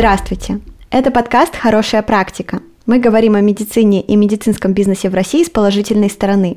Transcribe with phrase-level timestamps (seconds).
[0.00, 0.60] Здравствуйте!
[0.90, 2.62] Это подкаст «Хорошая практика».
[2.86, 6.56] Мы говорим о медицине и медицинском бизнесе в России с положительной стороны.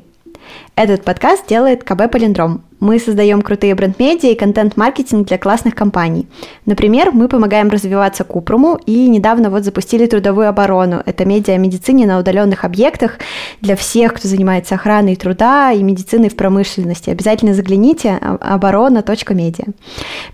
[0.76, 6.26] Этот подкаст делает КБ «Полиндром», мы создаем крутые бренд-медиа и контент-маркетинг для классных компаний.
[6.66, 11.02] Например, мы помогаем развиваться Купруму и недавно вот запустили трудовую оборону.
[11.06, 13.18] Это медиа о медицине на удаленных объектах
[13.62, 17.08] для всех, кто занимается охраной труда и медициной в промышленности.
[17.08, 19.64] Обязательно загляните оборона.медиа.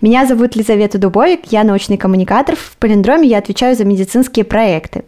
[0.01, 2.57] Меня зовут Лизавета Дубовик, я научный коммуникатор.
[2.57, 5.05] В Полиндроме я отвечаю за медицинские проекты.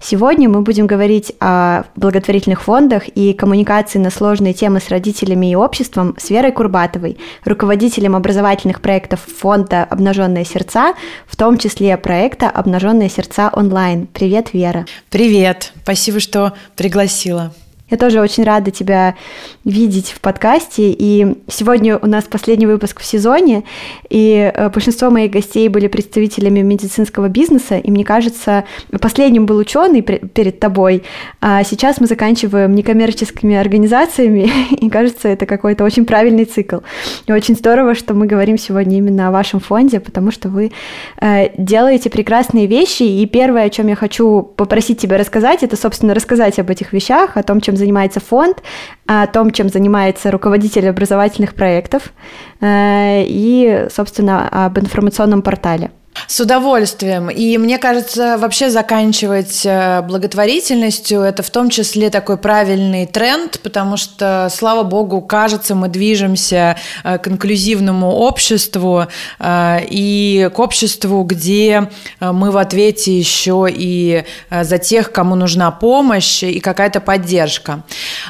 [0.00, 5.54] Сегодня мы будем говорить о благотворительных фондах и коммуникации на сложные темы с родителями и
[5.54, 10.94] обществом с Верой Курбановой Курбатовой, руководителем образовательных проектов фонда «Обнаженные сердца»,
[11.26, 14.06] в том числе проекта «Обнаженные сердца онлайн».
[14.06, 14.86] Привет, Вера.
[15.10, 17.52] Привет, спасибо, что пригласила.
[17.90, 19.16] Я тоже очень рада тебя
[19.64, 20.94] видеть в подкасте.
[20.96, 23.64] И сегодня у нас последний выпуск в сезоне,
[24.08, 28.64] и э, большинство моих гостей были представителями медицинского бизнеса, и мне кажется,
[29.00, 31.04] последним был ученый перед тобой,
[31.40, 36.78] а сейчас мы заканчиваем некоммерческими организациями, и кажется, это какой-то очень правильный цикл.
[37.26, 40.72] И очень здорово, что мы говорим сегодня именно о вашем фонде, потому что вы
[41.20, 46.14] э, делаете прекрасные вещи, и первое, о чем я хочу попросить тебя рассказать, это, собственно,
[46.14, 48.62] рассказать об этих вещах, о том, чем занимается фонд,
[49.06, 52.12] о том, чем занимается руководитель образовательных проектов
[52.60, 55.90] э, и, собственно, об информационном портале.
[56.26, 57.30] С удовольствием.
[57.30, 63.96] И мне кажется, вообще заканчивать э, благотворительностью– это в том числе такой правильный тренд, потому
[63.96, 69.06] что, слава богу, кажется, мы движемся э, к инклюзивному обществу
[69.38, 76.42] э, и к обществу, где мы в ответе еще и за тех, кому нужна помощь
[76.42, 77.82] и какая-то поддержка.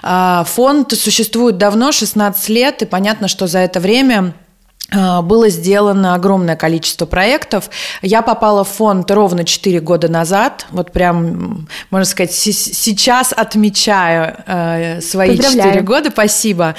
[0.02, 4.41] Фонд существует давно, 16 лет, и понятно, что за это время а,
[5.22, 7.70] было сделано огромное количество проектов.
[8.02, 10.66] Я попала в фонд ровно 4 года назад.
[10.70, 16.10] Вот прям, можно сказать, сейчас отмечаю э, свои 4 года.
[16.10, 16.74] Спасибо.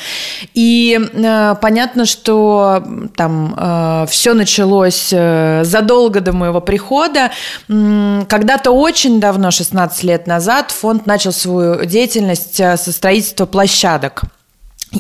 [0.54, 2.84] И э, понятно, что
[3.16, 7.32] там э, все началось э, задолго до моего прихода.
[7.68, 14.24] Когда-то очень давно, 16 лет назад, фонд начал свою деятельность э, со строительства площадок.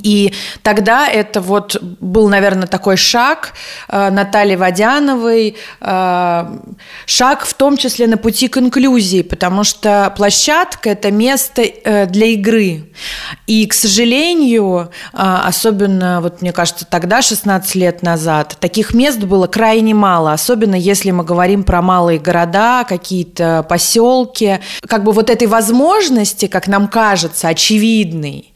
[0.01, 3.53] И тогда это вот был, наверное, такой шаг
[3.87, 6.45] э, Натальи Водяновой, э,
[7.05, 12.27] шаг в том числе на пути к инклюзии, потому что площадка– это место э, для
[12.27, 12.85] игры.
[13.47, 19.93] И, к сожалению, особенно, вот мне кажется, тогда, 16 лет назад, таких мест было крайне
[19.93, 24.59] мало, особенно если мы говорим про малые города, какие-то поселки.
[24.87, 28.53] Как бы вот этой возможности, как нам кажется, очевидной,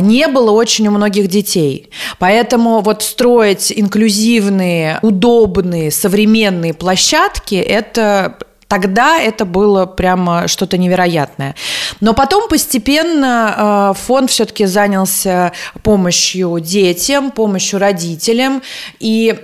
[0.00, 1.90] не было очень у многих детей.
[2.18, 8.38] Поэтому вот строить инклюзивные, удобные, современные площадки– это
[8.72, 11.54] Тогда это было прямо что-то невероятное.
[12.00, 15.52] Но потом постепенно э, фонд все-таки занялся
[15.82, 18.62] помощью детям, помощью родителям.
[18.98, 19.34] И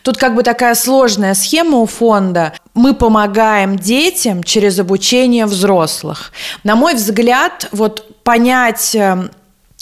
[0.00, 2.54] тут как бы такая сложная схема у фонда.
[2.72, 6.32] Мы помогаем детям через обучение взрослых.
[6.64, 9.28] На мой взгляд, вот понять э,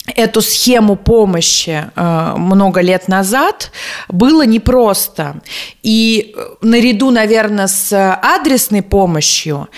[0.07, 3.71] эту схему помощи э, много лет назад
[4.09, 5.41] было непросто.
[5.83, 7.93] И э, наряду, наверное, с
[8.23, 9.69] адресной помощью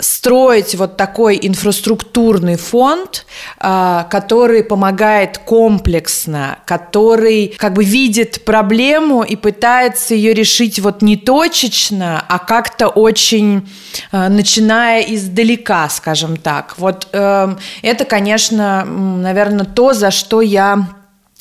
[0.00, 3.26] строить вот такой инфраструктурный фонд,
[3.58, 11.16] а, который помогает комплексно, который как бы видит проблему и пытается ее решить вот не
[11.16, 13.68] точечно, а как-то очень
[14.10, 16.74] а, начиная издалека, скажем так.
[16.78, 20.88] Вот эм, это, конечно, наверное, то, за что я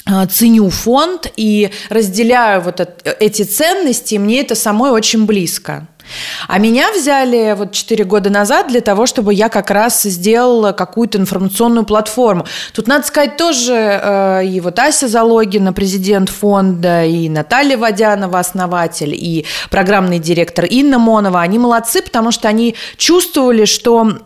[0.06, 2.80] а, ценю фонд и разделяю вот
[3.20, 5.88] эти ценности, и мне это самой очень близко.
[6.48, 11.18] А меня взяли вот 4 года назад для того, чтобы я как раз сделала какую-то
[11.18, 12.46] информационную платформу.
[12.74, 19.14] Тут, надо сказать, тоже э, и вот Ася Залогина, президент фонда, и Наталья Водянова, основатель,
[19.14, 24.18] и программный директор Инна Монова, они молодцы, потому что они чувствовали, что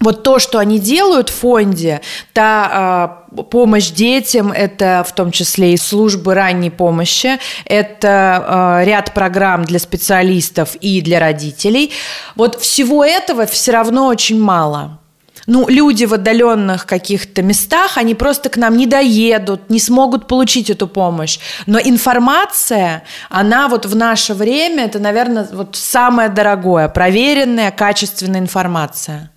[0.00, 2.00] вот то, что они делают в фонде,
[2.32, 9.14] та э, помощь детям, это в том числе и службы ранней помощи, это э, ряд
[9.14, 11.92] программ для специалистов и для родителей.
[12.34, 14.98] Вот всего этого все равно очень мало.
[15.46, 20.70] Ну, люди в отдаленных каких-то местах, они просто к нам не доедут, не смогут получить
[20.70, 21.38] эту помощь.
[21.66, 29.30] Но информация, она вот в наше время, это, наверное, вот самое дорогое, проверенная, качественная информация.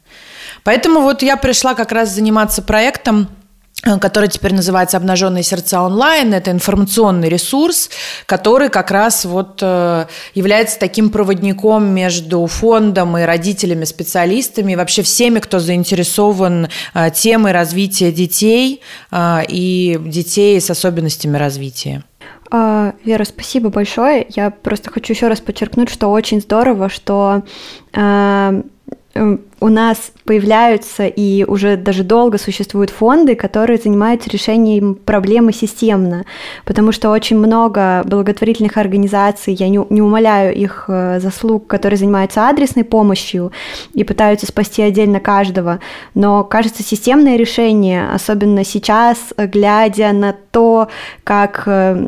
[0.67, 3.29] Поэтому вот я пришла как раз заниматься проектом
[3.85, 6.33] Э, который теперь называется «Обнаженные сердца онлайн».
[6.33, 7.89] Это информационный ресурс,
[8.25, 15.03] который как раз вот э, является таким проводником между фондом и родителями, специалистами, и вообще
[15.03, 18.81] всеми, кто заинтересован э, темой развития детей
[19.13, 22.03] и детей с особенностями развития.
[22.49, 24.25] А, Вера, спасибо большое.
[24.29, 27.43] Я просто хочу еще раз подчеркнуть, что очень здорово, что
[29.59, 36.25] у нас появляются и уже даже долго существуют фонды, которые занимаются решением проблемы системно,
[36.65, 42.47] потому что очень много благотворительных организаций, я не, не умоляю их э, заслуг, которые занимаются
[42.47, 43.51] адресной помощью
[43.93, 45.79] и пытаются спасти отдельно каждого,
[46.13, 50.87] но кажется системное решение, особенно сейчас, глядя на то,
[51.23, 52.07] как, э,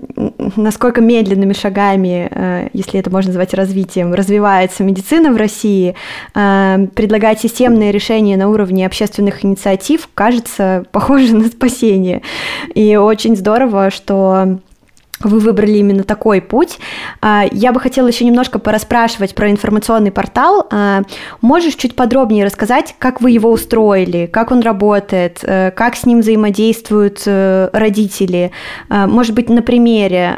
[0.55, 5.95] насколько медленными шагами, э, если это можно назвать развитием, развивается медицина в России,
[6.33, 12.21] предлагать системное решение на уровне общественных инициатив кажется похоже на спасение.
[12.75, 14.59] И очень здорово, что
[15.23, 16.79] вы выбрали именно такой путь.
[17.21, 20.67] А, я бы хотела еще немножко пораспрашивать про информационный портал.
[20.71, 21.01] А,
[21.41, 26.21] можешь чуть подробнее рассказать, как вы его устроили, как он работает, э, как с ним
[26.21, 28.51] взаимодействуют э, родители?
[28.87, 30.35] А, может быть, на примере.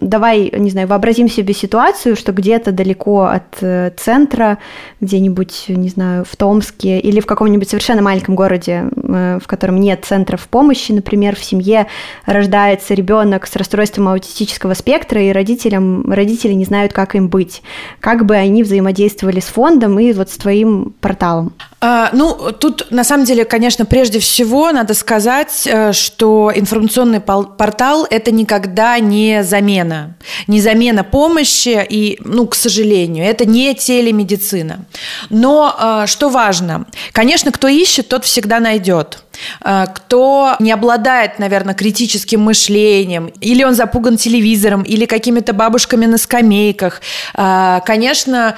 [0.00, 4.58] Давай, не знаю, вообразим себе ситуацию, что где-то далеко от э, центра,
[5.00, 10.48] где-нибудь, не знаю, в Томске или в каком-нибудь совершенно маленьком городе, в котором нет центров
[10.48, 11.86] помощи, например, в семье
[12.24, 17.62] рождается ребенок с расстройством расстройством аутистического спектра, и родителям, родители не знают, как им быть.
[18.00, 21.52] Как бы они взаимодействовали с фондом и вот с твоим порталом?
[21.80, 28.04] А, ну, тут на самом деле, конечно, прежде всего надо сказать, э, что информационный портал–
[28.10, 30.16] это никогда не замена.
[30.48, 34.86] Не замена помощи, и, ну, к сожалению, это не телемедицина.
[35.30, 36.86] Но э, что важно?
[37.12, 39.22] Конечно, кто ищет, тот всегда найдет.
[39.64, 46.18] Э, кто не обладает, наверное, критическим мышлением, или он запуган телевизором, или какими-то бабушками на
[46.18, 47.00] скамейках,
[47.34, 48.56] конечно,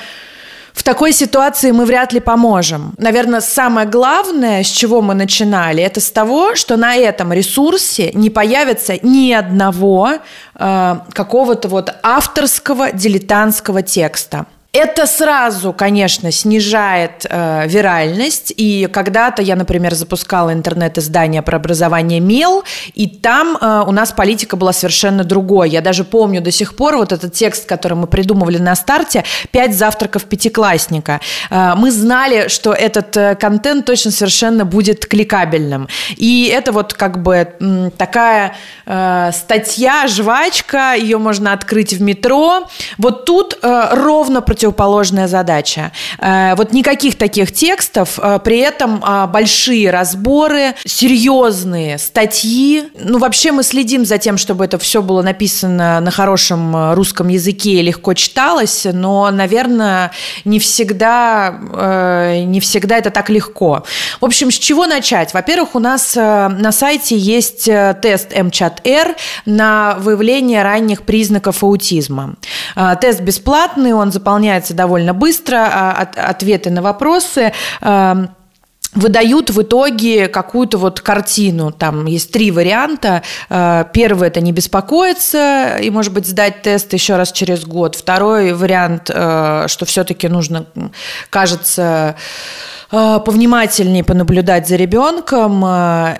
[0.80, 2.94] в такой ситуации мы вряд ли поможем.
[2.96, 8.30] Наверное, самое главное, с чего мы начинали, это с того, что на этом ресурсе не
[8.30, 10.12] появится ни одного
[10.54, 14.46] э, какого-то вот авторского дилетантского текста.
[14.72, 18.52] Это сразу, конечно, снижает э, виральность.
[18.56, 22.62] И когда-то я, например, запускала интернет-издание про образование «Мел»,
[22.94, 25.70] и там э, у нас политика была совершенно другой.
[25.70, 29.76] Я даже помню до сих пор вот этот текст, который мы придумывали на старте «Пять
[29.76, 31.20] завтраков пятиклассника».
[31.50, 35.88] Э, мы знали, что этот э, контент точно совершенно будет кликабельным.
[36.16, 38.54] И это вот как бы м, такая
[38.86, 42.68] э, статья, жвачка, ее можно открыть в метро.
[42.98, 45.90] Вот тут э, ровно против противоположная задача.
[46.18, 52.84] Э, вот никаких таких текстов, э, при этом а, большие разборы, серьезные статьи.
[52.98, 57.28] Ну, вообще мы следим за тем, чтобы это все было написано на хорошем э, русском
[57.28, 60.10] языке и легко читалось, но, наверное,
[60.44, 61.54] не всегда,
[62.44, 63.84] не всегда это так легко.
[64.20, 65.32] В общем, с чего начать?
[65.32, 69.16] Во-первых, у нас на сайте есть тест МЧАТ-Р
[69.46, 72.34] на выявление ранних признаков аутизма.
[73.00, 77.52] Тест бесплатный, он заполняется выясняется довольно быстро, а, ответы на вопросы.
[77.80, 78.30] Эм,
[78.94, 81.70] выдают в итоге какую-то вот картину.
[81.70, 83.22] Там есть три варианта.
[83.48, 87.94] Э, первый– это не беспокоиться и, может быть, сдать тест еще раз через год.
[87.94, 90.66] Второй вариант, э, что все-таки нужно,
[91.30, 92.16] кажется,
[92.92, 95.64] Э, повнимательнее понаблюдать за ребенком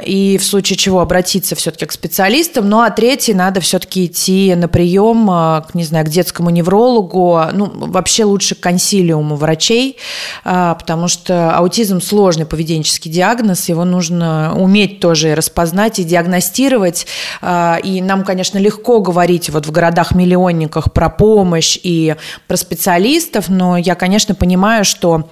[0.05, 2.69] и в случае чего обратиться все-таки к специалистам.
[2.69, 5.27] Ну а третий, надо все-таки идти на прием,
[5.75, 9.97] не знаю, к детскому неврологу, ну вообще лучше к консилиуму врачей,
[10.45, 17.07] потому что аутизм сложный поведенческий диагноз, его нужно уметь тоже распознать и диагностировать.
[17.43, 23.95] И нам, конечно, легко говорить вот в городах-миллионниках про помощь и про специалистов, но я,
[23.95, 25.31] конечно, понимаю, что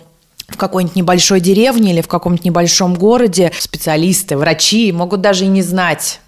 [0.49, 5.61] в какой-нибудь небольшой деревне или в каком-нибудь небольшом городе специалисты, врачи могут даже и не
[5.61, 6.27] знать а,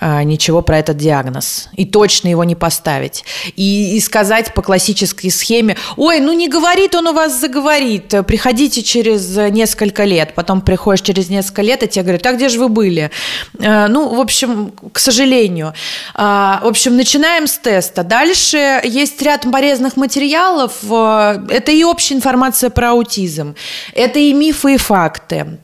[0.00, 3.24] ничего про этот диагноз и точно его не поставить.
[3.56, 8.82] И, и сказать по классической схеме, ой, ну не говорит он у вас, заговорит, приходите
[8.82, 10.34] через несколько лет.
[10.34, 13.10] Потом приходишь через несколько лет, и тебе говорят, а где же вы были?
[13.58, 15.74] А, ну, в общем, к сожалению.
[16.14, 18.02] А, в общем, начинаем с теста.
[18.02, 20.72] Дальше есть ряд полезных материалов.
[20.84, 23.54] Это и общая информация про аутизм,
[23.94, 25.58] это и мифы и факты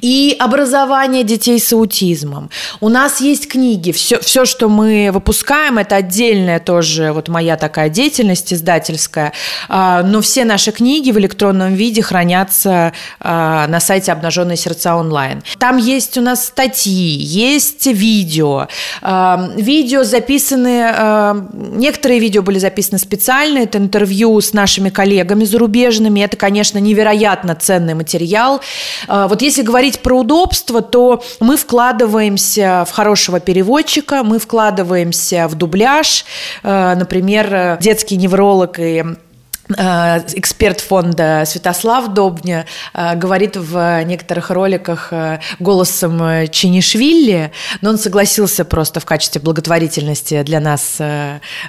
[0.00, 2.50] и образование детей с аутизмом.
[2.80, 3.92] У нас есть книги.
[3.92, 9.32] Все, все, что мы выпускаем, это отдельная тоже вот моя такая деятельность издательская.
[9.68, 15.42] А, но все наши книги в электронном виде хранятся а, на сайте «Обнаженные сердца онлайн».
[15.58, 18.68] Там есть у нас статьи, есть видео.
[19.02, 26.20] А, видео записаны, некоторые видео были записаны специально, это интервью с нашими коллегами зарубежными.
[26.20, 28.60] Это, конечно, невероятно ценный материал.
[29.08, 35.54] Вот если говорить говорить про удобство, то мы вкладываемся в хорошего переводчика, мы вкладываемся в
[35.54, 36.26] дубляж.
[36.62, 45.14] Э, например, детский невролог и э, эксперт фонда Святослав Добня э, говорит в некоторых роликах
[45.58, 50.98] голосом Чинишвили, но он согласился просто в качестве благотворительности для нас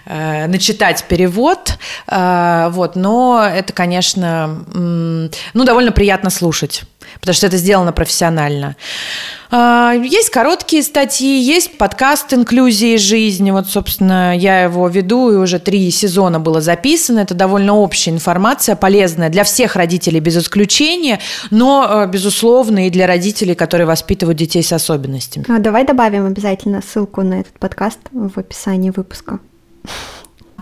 [0.06, 1.78] начитать перевод.
[2.08, 6.84] Вот, но это, конечно, ну, довольно приятно слушать
[7.20, 8.76] потому что это сделано профессионально.
[9.54, 13.52] А, есть короткие статьи, есть подкаст «Инклюзии жизни».
[13.52, 17.20] Вот, собственно, я его веду, и уже три сезона было записано.
[17.20, 23.08] Это довольно общая информация, полезная для всех родителей без исключения, но, э, безусловно, и для
[23.08, 25.46] родителей, которые воспитывают детей с особенностями.
[25.50, 29.40] А давай добавим обязательно ссылку на этот подкаст в описании выпуска.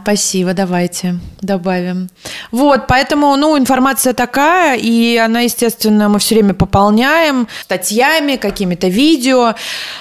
[0.01, 2.09] Спасибо, давайте добавим.
[2.51, 9.55] Вот, поэтому, ну, информация такая, и она, естественно, мы все время пополняем статьями, какими-то видео.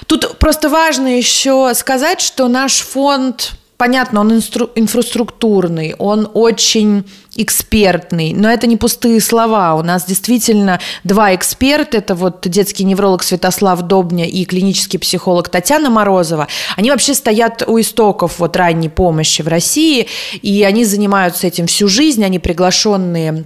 [0.06, 7.04] Тут просто важно еще сказать, что наш фонд понятно, он инстру- инфраструктурный, он очень
[7.36, 9.76] экспертный, но это не пустые слова.
[9.76, 15.88] У нас действительно два эксперта, это вот детский невролог Святослав Добня и клинический психолог Татьяна
[15.88, 16.48] Морозова.
[16.76, 20.08] Они вообще стоят у истоков вот ранней помощи в России,
[20.42, 23.44] и они занимаются этим всю жизнь, они приглашенные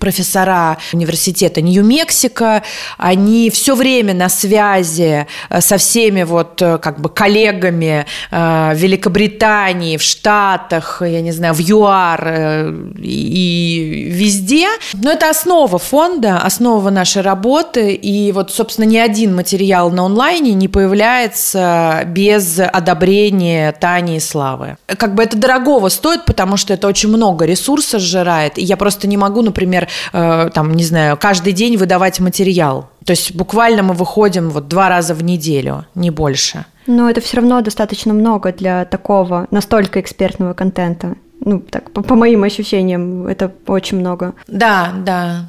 [0.00, 2.62] профессора университета Нью-Мексико,
[2.98, 8.76] они все время на связи э, со всеми вот э, как бы коллегами э, в
[8.76, 14.66] Великобритании, в Штатах, я не знаю, в ЮАР и везде.
[14.94, 20.54] Но это основа фонда, основа нашей работы, и вот, собственно, ни один материал на онлайне
[20.54, 24.76] не появляется без одобрения Тани и Славы.
[24.86, 29.06] Как бы это дорогого стоит, потому что это очень много ресурсов сжирает, и я просто
[29.06, 32.88] не могу, например, э, там, не знаю, каждый день выдавать материал.
[33.04, 36.64] То есть буквально мы выходим вот два раза в неделю, не больше.
[36.86, 41.14] Но это все равно достаточно много для такого настолько экспертного контента.
[41.40, 44.34] Ну, так, по, по моим ощущениям, это очень много.
[44.46, 45.48] Да, да.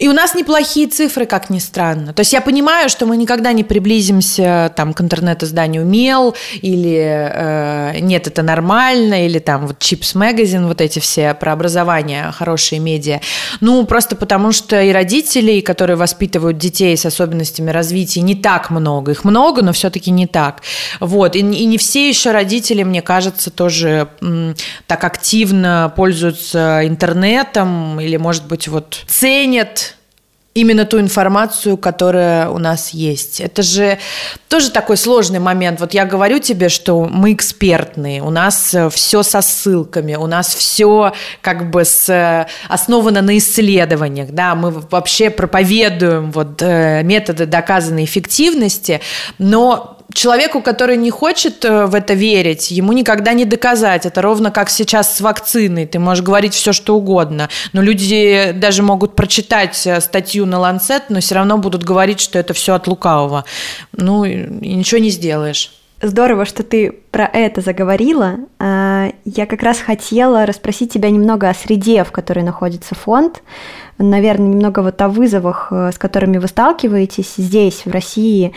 [0.00, 2.14] И у нас неплохие цифры, как ни странно.
[2.14, 7.98] То есть я понимаю, что мы никогда не приблизимся там, к интернет-изданию «Мел» или э,
[8.00, 13.20] «Нет, это нормально», или там вот «Чипс Magazine», вот эти все про образование, хорошие медиа.
[13.60, 19.12] Ну, просто потому что и родителей, которые воспитывают детей с особенностями развития, не так много.
[19.12, 20.62] Их много, но все-таки не так.
[21.00, 21.36] Вот.
[21.36, 24.54] И, и не все еще родители, мне кажется, тоже м,
[24.86, 29.89] так активно пользуются интернетом или, может быть, вот ценят
[30.54, 33.40] именно ту информацию, которая у нас есть.
[33.40, 33.98] Это же
[34.48, 35.78] тоже такой сложный момент.
[35.78, 40.52] Вот я говорю тебе, что мы экспертные, у нас э, все со ссылками, у нас
[40.52, 47.46] все как бы с, э, основано на исследованиях, да, мы вообще проповедуем вот э, методы
[47.46, 49.00] доказанной эффективности,
[49.38, 54.06] но человеку, который не хочет э, в это верить, ему никогда не доказать.
[54.06, 55.86] Это ровно как сейчас с вакциной.
[55.86, 57.48] Ты можешь говорить все, что угодно.
[57.72, 62.38] Но люди даже могут прочитать э, статью на Ланцет, но все равно будут говорить, что
[62.38, 63.44] это все от лукавого.
[63.92, 64.36] Ну, и
[64.76, 65.70] ничего не сделаешь.
[66.02, 68.36] Здорово, что ты про это заговорила.
[68.58, 73.42] А, я как раз хотела расспросить тебя немного о среде, в которой находится фонд.
[73.98, 78.54] Наверное, немного вот о вызовах, э, с которыми вы сталкиваетесь здесь, в России.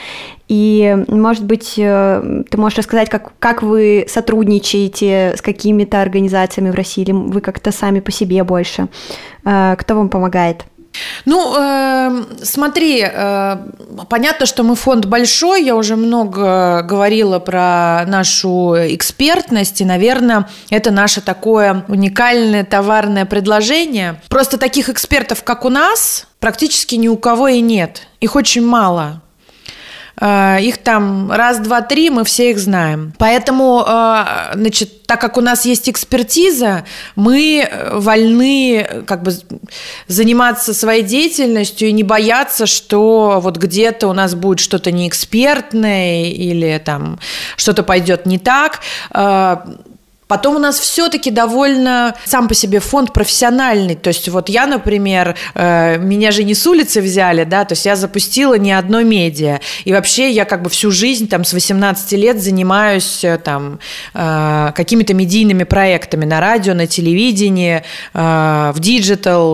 [0.47, 6.75] И, может быть, э, ты можешь рассказать, как, как вы сотрудничаете с какими-то организациями в
[6.75, 8.87] России, или вы как-то сами по себе больше?
[9.43, 10.63] Э, кто вам помогает?
[11.25, 13.57] Ну, э, смотри, э,
[14.09, 20.91] понятно, что мы фонд большой, я уже много говорила про нашу экспертность, и, наверное, это
[20.91, 24.21] наше такое уникальное товарное предложение.
[24.29, 28.07] Просто таких экспертов, как у нас, практически ни у кого и нет.
[28.19, 29.21] Их очень мало.
[30.19, 33.13] Э, их там раз, два, три, мы все их знаем.
[33.17, 39.33] Поэтому, э, значит, так как у нас есть экспертиза, мы вольны как бы
[40.07, 46.81] заниматься своей деятельностью и не бояться, что вот где-то у нас будет что-то неэкспертное или
[46.83, 47.19] там
[47.57, 48.79] что-то пойдет не так.
[50.27, 53.95] Э, Потом у нас все-таки довольно сам по себе фонд профессиональный.
[53.95, 57.85] То есть вот я, например, э, меня же не с улицы взяли, да, то есть
[57.85, 59.59] я запустила не одно медиа.
[59.85, 63.79] И вообще я как бы всю жизнь там с 18 лет занимаюсь э, там
[64.13, 69.53] э, какими-то медийными проектами на радио, на телевидении, в digital,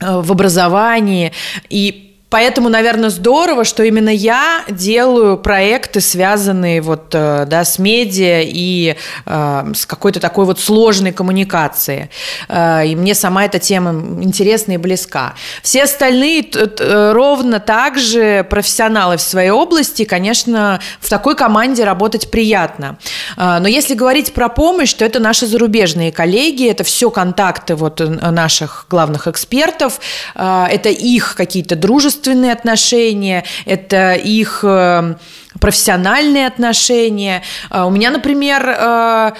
[0.00, 1.32] в образовании.
[1.68, 8.42] И Поэтому, наверное, здорово, что именно я делаю проекты, связанные вот, э, да, с медиа
[8.44, 12.10] и э, с какой-то такой вот сложной коммуникацией.
[12.48, 13.92] Э, и мне сама эта тема
[14.22, 15.34] интересна и близка.
[15.62, 20.04] Все остальные э, ровно так же профессионалы в своей области.
[20.04, 22.98] Конечно, в такой команде работать приятно.
[23.38, 28.00] Э, но если говорить про помощь, то это наши зарубежные коллеги, это все контакты вот
[28.00, 29.98] наших главных экспертов,
[30.34, 35.14] э, это их какие-то дружественные дружественные отношения, это их э,
[35.60, 37.42] профессиональные отношения.
[37.70, 39.32] А у меня, например, э,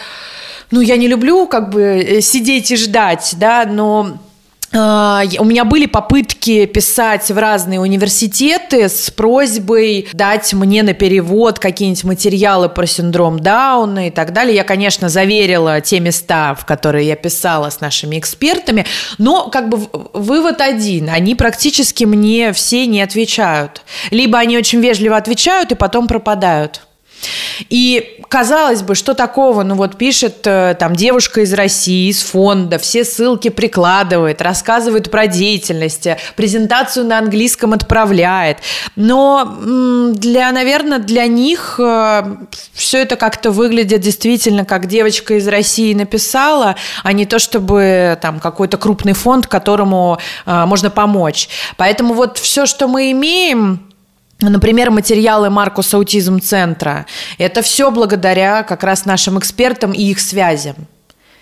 [0.71, 4.19] ну, я не люблю как бы э, сидеть и ждать, да, но
[4.73, 12.05] у меня были попытки писать в разные университеты с просьбой дать мне на перевод какие-нибудь
[12.05, 14.55] материалы про синдром Дауна и так далее.
[14.55, 18.85] Я, конечно, заверила те места, в которые я писала с нашими экспертами,
[19.17, 21.09] но как бы вывод один.
[21.09, 23.83] Они практически мне все не отвечают.
[24.11, 26.83] Либо они очень вежливо отвечают и потом пропадают.
[27.71, 32.79] И казалось бы, что такого, ну вот пишет э, там девушка из России, из фонда,
[32.79, 38.59] все ссылки прикладывает, рассказывает про деятельность, э, презентацию на английском отправляет.
[38.97, 39.59] Но
[40.15, 42.23] для, наверное, для них э,
[42.73, 48.41] все это как-то выглядит действительно, как девочка из России написала, а не то, чтобы там
[48.41, 51.49] какой-то крупный фонд, которому можно помочь.
[51.77, 53.88] Поэтому вот все, что мы имеем,
[54.41, 57.07] Например, материалы Маркуса Аутизм-центра.
[57.39, 60.77] Это все благодаря как раз нашим экспертам и их связям.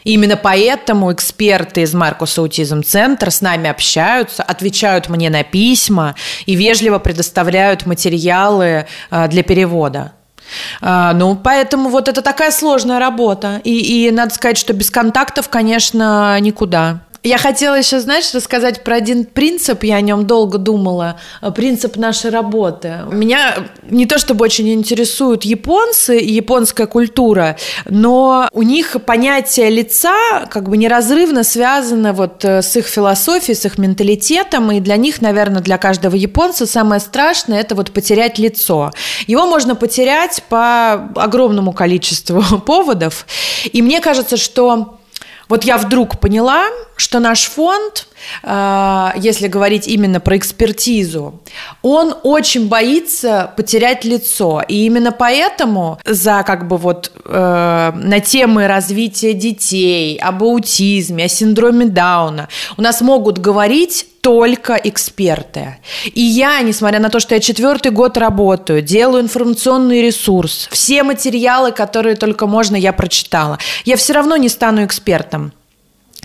[0.05, 6.15] Именно поэтому эксперты из Маркуса Аутизм-центра с нами общаются, отвечают мне на письма
[6.47, 10.13] и вежливо предоставляют материалы а, для перевода.
[10.81, 13.61] А, ну, поэтому вот это такая сложная работа.
[13.65, 17.01] И, и надо сказать, что без контактов, конечно, никуда.
[17.27, 21.97] Я хотела еще, знаешь, рассказать про один принцип, я о нем долго думала, э, принцип
[21.97, 23.01] нашей работы.
[23.11, 23.57] Меня
[23.91, 30.69] не то чтобы очень интересуют японцы и японская культура, но у них понятие лица как
[30.69, 35.63] бы неразрывно связано вот э, с их философией, с их менталитетом, и для них, наверное,
[35.63, 38.93] для каждого японца самое страшное– это вот потерять лицо.
[39.27, 43.27] Его можно потерять по огромному количеству поводов,
[43.65, 45.01] и мне кажется, что
[45.49, 46.65] вот я вдруг поняла,
[46.97, 48.09] что наш фонд,
[48.43, 51.41] э, если говорить именно про экспертизу,
[51.83, 54.63] он очень боится потерять лицо.
[54.67, 61.29] И именно поэтому за как бы вот э, на темы развития детей, об аутизме, о
[61.29, 65.77] синдроме Дауна у нас могут говорить только эксперты.
[66.05, 71.71] И я, несмотря на то, что я четвертый год работаю, делаю информационный ресурс, все материалы,
[71.71, 75.53] которые только можно, я прочитала, я все равно не стану экспертом.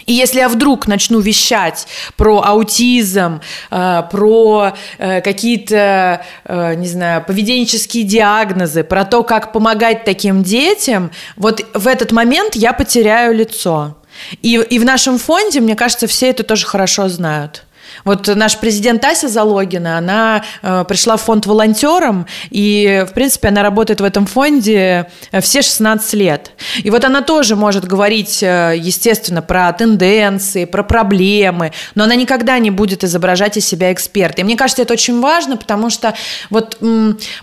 [0.07, 1.85] И если я вдруг начну вещать
[2.17, 10.05] про аутизм, э, про э, какие-то, э, не знаю, поведенческие диагнозы, про то, как помогать
[10.05, 13.95] таким детям, вот в этот момент я потеряю лицо.
[14.41, 17.63] И, и в нашем фонде, мне кажется, все это тоже хорошо знают.
[18.03, 23.63] Вот наш президент Ася Залогина, она э, пришла в фонд волонтером, и, в принципе, она
[23.63, 26.51] работает в этом фонде э, все 16 лет.
[26.83, 32.59] И вот она тоже может говорить, э, естественно, про тенденции, про проблемы, но она никогда
[32.59, 34.41] не будет изображать из себя эксперта.
[34.41, 36.13] И мне кажется, это очень важно, потому что
[36.49, 36.77] вот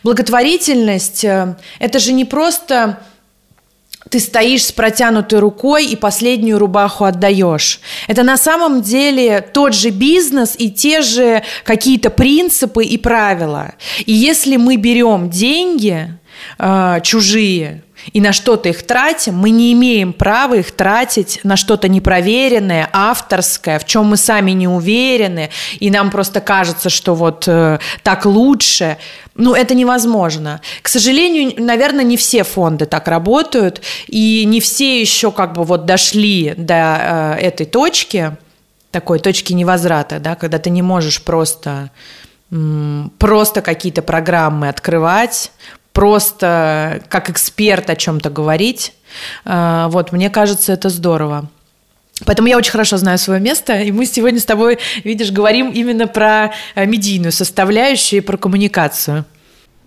[0.02, 2.98] благотворительность э,– это же не просто
[4.10, 7.80] ты стоишь с протянутой рукой и последнюю рубаху отдаешь.
[8.06, 13.74] Это на самом деле тот же бизнес и те же какие-то принципы и правила.
[14.06, 16.08] И если мы берем деньги
[16.58, 17.82] э, чужие,
[18.12, 23.78] и на что-то их тратим, мы не имеем права их тратить на что-то непроверенное, авторское,
[23.78, 28.98] в чем мы сами не уверены, и нам просто кажется, что вот э, так лучше.
[29.34, 30.60] Ну, это невозможно.
[30.82, 35.86] К сожалению, наверное, не все фонды так работают, и не все еще как бы вот
[35.86, 38.36] дошли до э, этой точки,
[38.90, 41.90] такой точки невозврата, да, когда ты не можешь просто
[43.18, 45.52] просто какие-то программы открывать,
[45.92, 48.92] просто как эксперт о чем-то говорить.
[49.44, 51.48] А, вот, мне кажется, это здорово.
[52.24, 56.06] Поэтому я очень хорошо знаю свое место, и мы сегодня с тобой, видишь, говорим именно
[56.08, 59.24] про э, медийную составляющую и про коммуникацию.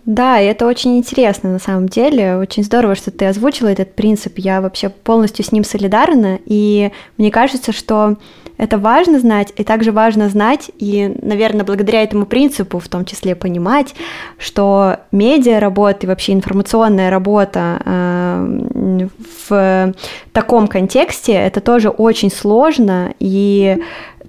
[0.04, 2.36] Да, и это очень интересно на самом деле.
[2.36, 4.38] Очень здорово, что ты озвучила этот принцип.
[4.38, 6.40] Я вообще полностью с ним солидарна.
[6.44, 8.16] И мне кажется, что
[8.58, 13.34] это важно знать, и также важно знать, и, наверное, благодаря этому принципу в том числе
[13.34, 13.94] понимать,
[14.38, 19.08] что медиа работа и вообще информационная работа э,
[19.48, 19.94] в
[20.32, 23.78] таком контексте это тоже очень сложно, и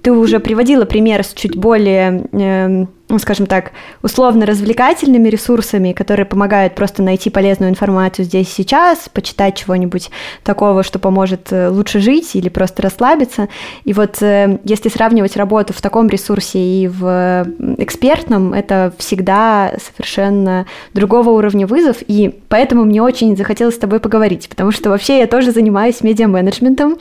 [0.02, 3.70] ты уже приводила пример с чуть более, э, ну, скажем так,
[4.02, 10.10] условно-развлекательными ресурсами, которые помогают просто найти полезную информацию здесь и сейчас, почитать чего-нибудь
[10.42, 13.48] такого, что поможет э, лучше жить или просто расслабиться.
[13.84, 17.46] И вот э, если сравнивать работу в таком ресурсе и в
[17.78, 24.48] экспертном, это всегда совершенно другого уровня вызов, и поэтому мне очень захотелось с тобой поговорить,
[24.48, 26.98] потому что вообще я тоже занимаюсь медиа-менеджментом.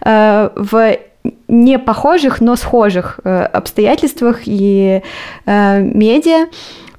[0.00, 0.96] В
[1.48, 5.02] не похожих, но схожих э, обстоятельствах и
[5.46, 6.46] э, медиа.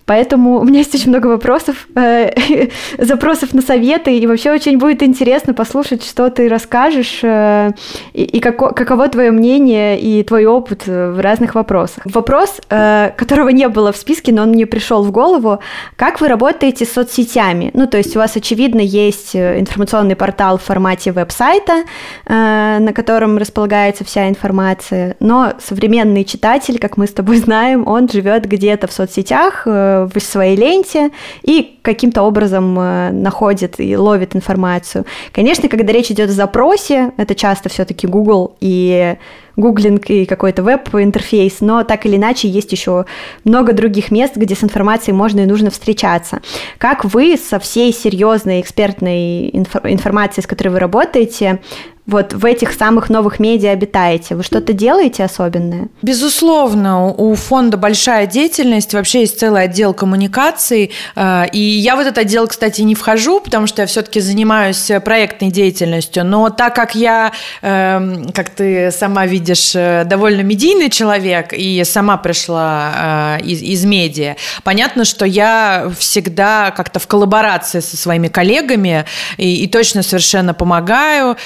[0.06, 5.04] Поэтому у меня есть очень много вопросов, э, запросов на советы, и вообще очень будет
[5.04, 7.72] интересно послушать, что ты расскажешь, э,
[8.13, 12.04] и, и како, каково твое мнение и твой опыт в разных вопросах.
[12.06, 15.60] Вопрос, э, которого не было в списке, но он мне пришел в голову,
[15.96, 17.72] как вы работаете с соцсетями?
[17.74, 21.84] Ну, то есть у вас, очевидно, есть э, информационный портал в формате веб-сайта,
[22.26, 28.10] э, на котором располагается вся информация, но современный читатель, как мы с тобой знаем, он
[28.10, 34.36] живет где-то в соцсетях, э, в своей ленте и каким-то образом э, находит и ловит
[34.36, 35.06] информацию.
[35.32, 39.17] Конечно, когда речь идет о запросе, это часто все-таки Google и
[39.56, 43.06] гуглинг и какой-то веб-интерфейс, но так или иначе есть еще
[43.43, 46.41] много других мест, где с информацией можно и нужно встречаться.
[46.77, 51.60] Как вы со всей серьезной экспертной информацией, с которой вы работаете,
[52.06, 54.36] вот в этих самых новых медиа обитаете?
[54.36, 55.88] Вы что-то делаете особенное?
[56.02, 62.18] Безусловно, у фонда большая деятельность, вообще есть целый отдел коммуникаций, э, и я в этот
[62.18, 67.32] отдел, кстати, не вхожу, потому что я все-таки занимаюсь проектной деятельностью, но так как я,
[67.62, 73.86] эм, как ты сама видишь, э, довольно медийный человек и сама пришла э, из, из
[73.86, 79.06] медиа, понятно, что я всегда как-то в коллаборации со своими коллегами
[79.38, 81.38] и, и точно совершенно помогаю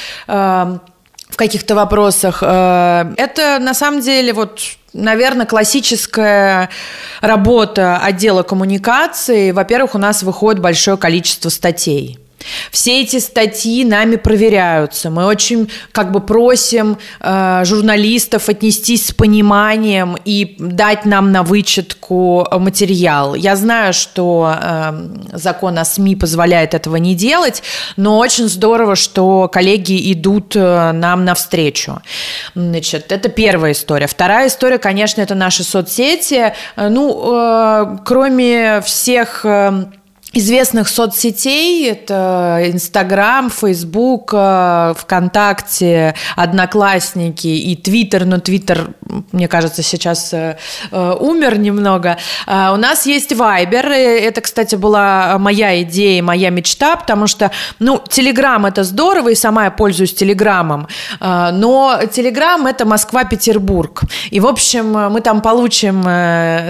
[1.30, 2.40] в каких-то вопросах.
[2.42, 4.62] Э, это на самом деле вот
[4.94, 6.70] наверное, классическая
[7.22, 9.52] работа отдела коммуникации.
[9.52, 12.20] Во-первых, у нас выходит большое количество статей.
[12.72, 15.10] Все эти статьи нами проверяются.
[15.10, 22.48] Мы очень как бы просим э, журналистов отнестись с пониманием и дать нам на вычетку
[22.52, 23.36] материал.
[23.36, 24.94] Я знаю, что э,
[25.34, 27.64] закон о СМИ позволяет этого не делать,
[27.96, 32.02] но очень здорово, что коллеги идут э, нам навстречу.
[32.56, 34.08] Значит, это первая история.
[34.08, 36.54] Вторая история, конечно, это наши соцсети.
[36.76, 39.46] Э, ну, э, кроме всех...
[39.46, 39.86] Э,
[40.34, 41.90] известных соцсетей.
[41.90, 48.26] Это Инстаграм, Фейсбук, э, ВКонтакте, Одноклассники и Твиттер.
[48.26, 48.92] Но Твиттер,
[49.32, 50.58] мне кажется, сейчас э,
[50.92, 52.18] э, умер немного.
[52.46, 53.88] У нас есть Вайбер.
[53.88, 59.66] Это, кстати, была моя идея, моя мечта, потому что, ну, Телеграм– это здорово, и сама
[59.66, 60.88] я пользуюсь Телеграмом.
[61.20, 64.04] Но Телеграм– это Москва-Петербург.
[64.30, 66.04] И, в общем, мы там получим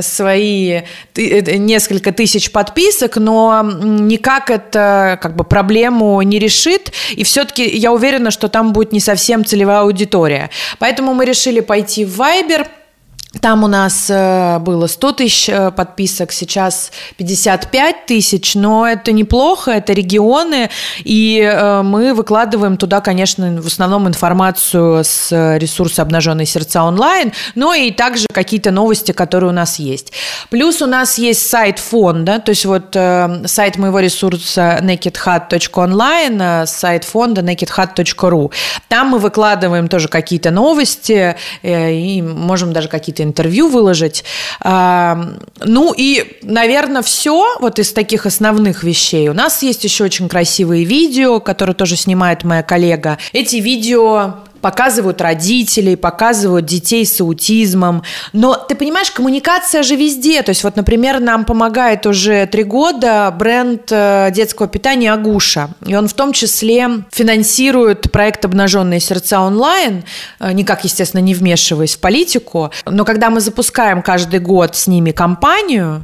[0.02, 0.82] свои
[1.15, 8.31] несколько тысяч подписок, но никак это как бы проблему не решит, и все-таки я уверена,
[8.31, 10.49] что там будет не совсем целевая аудитория.
[10.79, 12.67] Поэтому мы решили пойти в Viber,
[13.41, 19.71] там у нас э, было 100 тысяч э, подписок, сейчас 55 тысяч, но это неплохо,
[19.71, 20.69] это регионы,
[21.04, 27.73] и э, мы выкладываем туда, конечно, в основном информацию с ресурса «Обнаженные сердца онлайн», но
[27.73, 30.13] и также какие-то новости, которые у нас есть.
[30.50, 37.41] Плюс у нас есть сайт фонда, то есть вот сайт моего ресурса nakedhat.online, сайт фонда
[37.41, 38.52] nakedhat.ru.
[38.88, 44.23] Там мы выкладываем тоже какие-то новости, и можем даже какие-то интервью выложить.
[44.63, 49.29] Ну и, наверное, все вот из таких основных вещей.
[49.29, 53.17] У нас есть еще очень красивые видео, которые тоже снимает моя коллега.
[53.33, 58.04] Эти видео показывают родителей, показывают детей с аутизмом.
[58.34, 60.41] Но ты понимаешь, коммуникация же везде.
[60.41, 65.70] То есть вот, например, нам помогает уже три года бренд э, детского питания Агуша.
[65.86, 70.04] И он в том числе финансирует проект «Обнаженные сердца онлайн»,
[70.39, 72.72] э, никак, естественно, не вмешиваясь в политику.
[72.86, 76.04] Но когда мы запускаем каждый год с ними кампанию,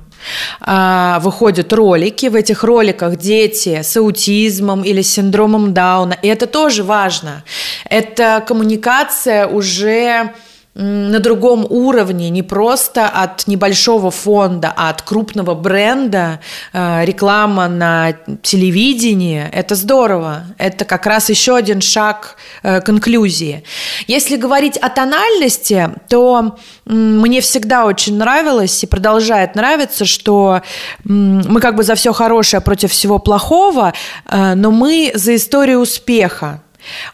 [0.60, 2.28] выходят ролики.
[2.28, 6.18] В этих роликах дети с аутизмом или синдромом Дауна.
[6.22, 7.44] И это тоже важно.
[7.90, 10.34] Это коммуникация уже
[10.76, 16.40] на другом уровне, не просто от небольшого фонда, а от крупного бренда,
[16.74, 20.46] э, реклама на телевидении, это здорово.
[20.58, 23.64] Это как раз еще один шаг э, к инклюзии.
[24.08, 30.62] Если говорить о тональности, то мне всегда очень нравилось и продолжает нравиться, что
[31.04, 33.94] мы как бы за все хорошее против всего плохого,
[34.26, 36.64] э, но мы за историю успеха.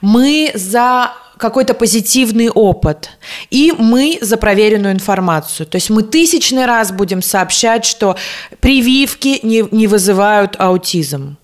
[0.02, 3.12] Мы за какой-то позитивный опыт.
[3.50, 5.66] И мы за проверенную информацию.
[5.66, 8.18] То есть мы тысячный раз будем сообщать, что
[8.60, 11.38] прививки не, не вызывают аутизм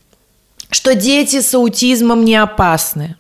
[0.72, 3.16] что дети с аутизмом не опасны,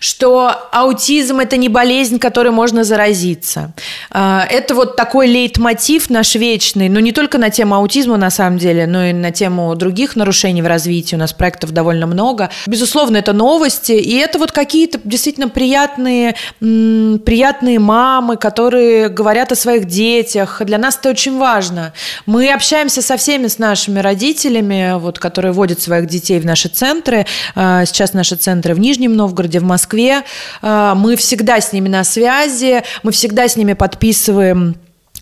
[0.00, 3.72] что аутизм– это не болезнь, которой можно заразиться.
[4.10, 8.58] А, это вот такой лейтмотив наш вечный, но не только на тему аутизма на самом
[8.58, 11.16] деле, но и на тему других нарушений в развитии.
[11.16, 12.50] У нас проектов довольно много.
[12.66, 19.86] Безусловно, это новости, и это вот какие-то действительно приятные, приятные мамы, которые говорят о своих
[19.86, 20.62] детях.
[20.64, 21.92] Для нас это очень важно.
[22.26, 27.26] Мы общаемся со всеми, с нашими родителями, вот, которые водят своих детей в наши центры.
[27.54, 30.22] А, сейчас наши центры в Нижнем Новгороде, в Москве.
[30.62, 34.76] А, мы всегда с ними на связи, мы всегда с ними подписываем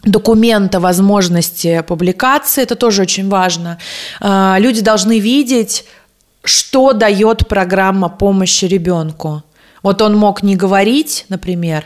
[0.05, 3.79] документа возможности публикации, это тоже очень важно.
[4.21, 5.85] А, люди должны видеть,
[6.43, 9.43] что дает программа помощи ребенку.
[9.83, 11.85] Вот он мог не говорить, например,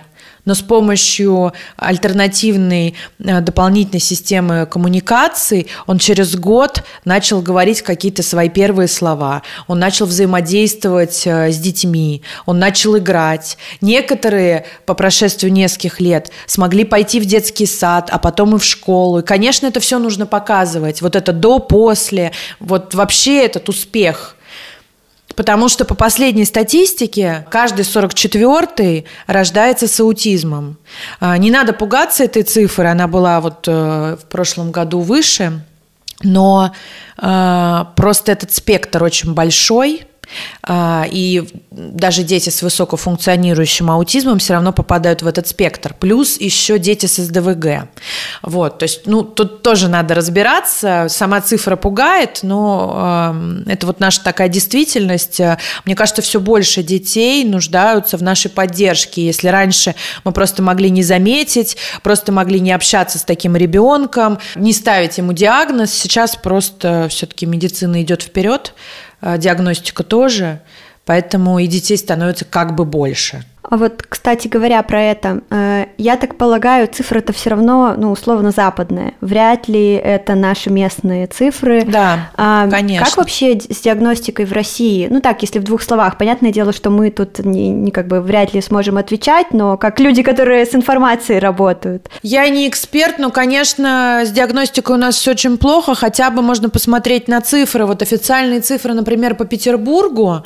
[0.49, 8.49] но с помощью альтернативной э, дополнительной системы коммуникаций он через год начал говорить какие-то свои
[8.49, 13.59] первые слова, он начал взаимодействовать э, с детьми, он начал играть.
[13.83, 19.19] Некоторые по прошествию нескольких лет смогли пойти в детский сад, а потом и в школу.
[19.19, 21.03] И, конечно, это все нужно показывать.
[21.03, 24.35] Вот это до-после, вот вообще этот успех–
[25.39, 30.79] Потому что по последней статистике каждый 44-й рождается с аутизмом.
[31.21, 35.65] А, не надо пугаться этой цифры, она была вот э, в прошлом году выше,
[36.25, 36.75] но
[37.23, 40.03] э, просто этот спектр очень большой–
[40.69, 45.95] и даже дети с высокофункционирующим аутизмом все равно попадают в этот спектр.
[45.99, 47.89] Плюс еще дети с СДВГ.
[48.43, 51.07] Вот, то есть, ну, тут тоже надо разбираться.
[51.09, 53.33] Сама цифра пугает, но
[53.67, 55.41] э, это вот наша такая действительность.
[55.85, 59.25] Мне кажется, все больше детей нуждаются в нашей поддержке.
[59.25, 64.73] Если раньше мы просто могли не заметить, просто могли не общаться с таким ребенком, не
[64.73, 68.75] ставить ему диагноз, сейчас просто все-таки медицина идет вперед.
[69.21, 70.61] Э, диагностика тоже,
[71.05, 73.45] поэтому и детей становится как бы больше.
[73.71, 78.11] А вот, кстати говоря, про это, э, я так полагаю, цифры это все равно, ну,
[78.11, 79.13] условно западные.
[79.21, 81.85] Вряд ли это наши местные цифры.
[81.85, 83.05] Да, а, конечно.
[83.05, 85.09] Как вообще с диагностикой в России?
[85.11, 86.17] Ну так, если в двух словах.
[86.17, 90.01] Понятное дело, что мы тут не, не как бы вряд ли сможем отвечать, но как
[90.01, 92.09] люди, которые с информацией работают.
[92.23, 95.95] Я не эксперт, но, конечно, с диагностикой у нас все очень плохо.
[95.95, 97.85] Хотя бы можно посмотреть на цифры.
[97.85, 100.43] Вот официальные цифры, например, по Петербургу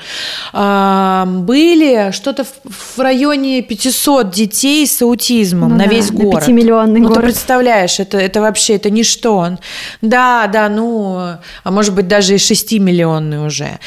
[0.52, 6.24] э, были что-то в, в районе 500 детей с аутизмом ну, на да, весь на
[6.24, 6.48] город.
[6.48, 7.14] 5-миллионный ну, город.
[7.14, 9.58] ты представляешь, это, это вообще, это ничто.
[10.00, 13.78] Да, да, ну, а может быть даже и 6-миллионный уже.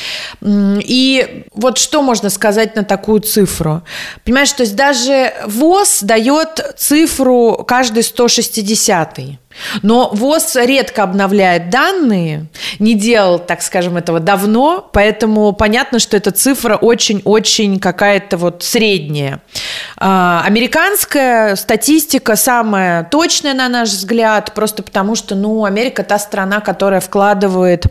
[0.44, 3.82] И вот что можно сказать на такую цифру?
[4.24, 9.38] Понимаешь, то есть даже ВОЗ дает цифру каждый 160 -й.
[9.82, 12.48] Но ВОЗ редко обновляет данные,
[12.80, 19.42] не делал, так скажем, этого давно, поэтому понятно, что эта цифра очень-очень какая-то вот средняя.
[19.98, 26.60] А, американская статистика самая точная, на наш взгляд, просто потому что, ну, Америка та страна,
[26.60, 27.86] которая вкладывает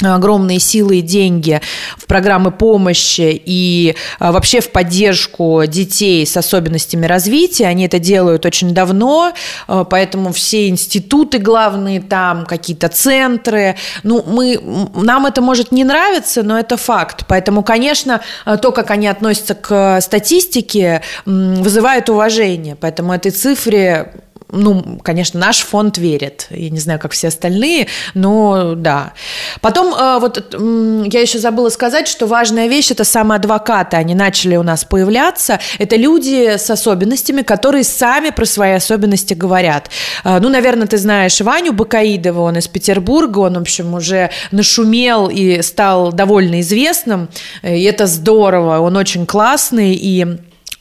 [0.00, 1.60] огромные силы и деньги
[1.96, 7.66] в программы помощи и а, вообще в поддержку детей с особенностями развития.
[7.66, 9.32] Они это делают очень давно,
[9.68, 13.76] а, поэтому все институты главные там, какие-то центры.
[14.02, 14.60] Ну, мы,
[14.94, 17.24] нам это может не нравиться, но это факт.
[17.28, 22.76] Поэтому, конечно, а, то, как они относятся к статистике, вызывает уважение.
[22.76, 24.12] Поэтому этой цифре
[24.52, 26.46] ну, конечно, наш фонд верит.
[26.50, 29.14] Я не знаю, как все остальные, но да.
[29.60, 33.96] Потом э, вот я еще забыла сказать, что важная вещь– это самоадвокаты.
[33.96, 35.58] Они начали у нас появляться.
[35.78, 39.88] Это люди с особенностями, которые сами про свои особенности говорят.
[40.22, 45.28] Э, ну, наверное, ты знаешь Ваню Бакаидова, он из Петербурга, он, в общем, уже нашумел
[45.28, 47.30] и стал довольно известным.
[47.62, 50.26] И это здорово, он очень классный, и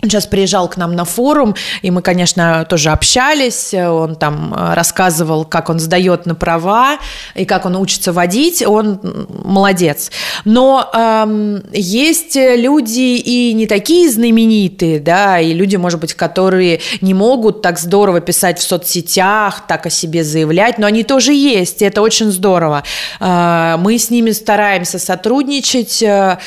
[0.04, 3.74] Он сейчас приезжал к нам на форум, и мы, конечно, тоже общались.
[3.74, 6.98] Он там э, рассказывал, как он сдает на права
[7.36, 8.64] и как он учится водить.
[8.66, 9.00] Он
[9.44, 10.12] молодец.
[10.44, 17.14] Но эм, есть люди и не такие знаменитые, да, и люди, может быть, которые не
[17.14, 21.86] могут так здорово писать в соцсетях, так о себе заявлять, но они тоже есть, и
[21.86, 22.84] это очень здорово.
[23.20, 26.02] Э, мы с ними стараемся сотрудничать.
[26.02, 26.40] Э,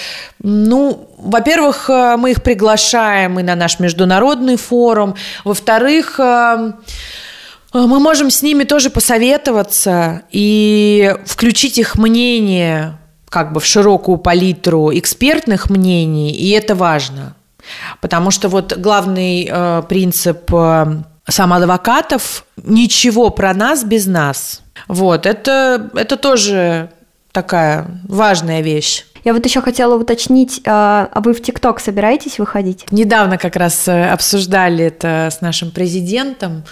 [0.43, 5.15] ну, во-первых, э, мы их приглашаем и на наш международный форум.
[5.45, 6.73] Во-вторых, э,
[7.73, 12.99] мы можем с ними тоже посоветоваться и включить их мнение
[13.29, 17.35] как бы в широкую палитру экспертных мнений, и это важно.
[18.01, 24.63] Потому что вот главный э, принцип э, самоадвокатов– ничего про нас без нас.
[24.87, 26.91] Вот, это, это тоже
[27.33, 29.05] такая важная вещь.
[29.25, 32.85] Я вот еще хотела уточнить, а, а вы в ТикТок собираетесь выходить?
[32.91, 36.65] Недавно как раз э, обсуждали это с нашим президентом.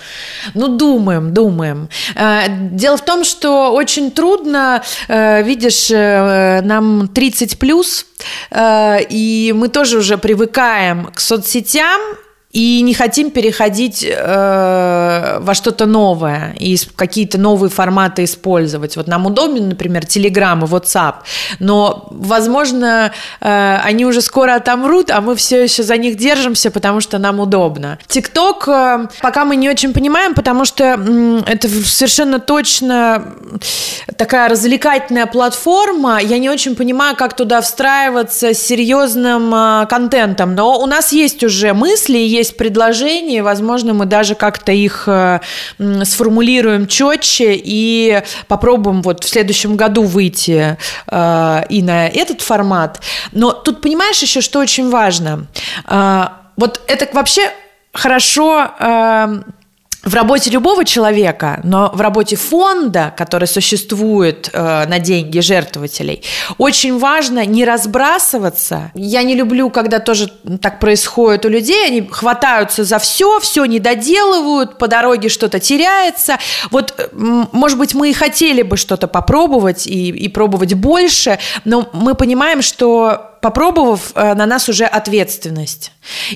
[0.53, 1.89] Ну, думаем, думаем.
[2.15, 8.07] Э, дело в том, что очень трудно, э, видишь, нам 30 плюс,
[8.55, 12.01] и мы тоже уже привыкаем к соцсетям,
[12.53, 18.97] и не хотим переходить э, во что-то новое и какие-то новые форматы использовать.
[18.97, 21.15] Вот нам удобен, например, Telegram и WhatsApp,
[21.61, 27.01] но, возможно, э, они уже скоро отомрут, а мы все еще за них держимся, потому
[27.01, 27.99] что нам удобно.
[28.07, 33.33] TikTok э, пока мы не очень понимаем, потому что э, это совершенно точно
[34.19, 36.21] такая развлекательная платформа.
[36.21, 41.43] Я не очень понимаю, как туда встраиваться с серьезным э, контентом, но у нас есть
[41.43, 45.41] уже мысли, есть есть предложения, возможно, мы даже как-то их э,
[46.05, 50.77] сформулируем четче и попробуем вот в следующем году выйти
[51.07, 53.01] э, и на этот формат.
[53.33, 55.47] Но тут понимаешь еще, что очень важно?
[55.89, 56.25] Э,
[56.57, 57.51] вот это вообще
[57.93, 58.71] хорошо
[60.05, 66.23] в работе любого человека, но в работе фонда, который существует э, на деньги жертвователей,
[66.59, 68.91] очень важно не разбрасываться.
[68.95, 73.79] Я не люблю, когда тоже так происходит у людей, они хватаются за все, все не
[73.79, 76.39] доделывают, по дороге что-то теряется.
[76.71, 82.15] Вот, может быть, мы и хотели бы что-то попробовать и, и пробовать больше, но мы
[82.15, 85.91] понимаем, что попробовав, э, на нас уже ответственность.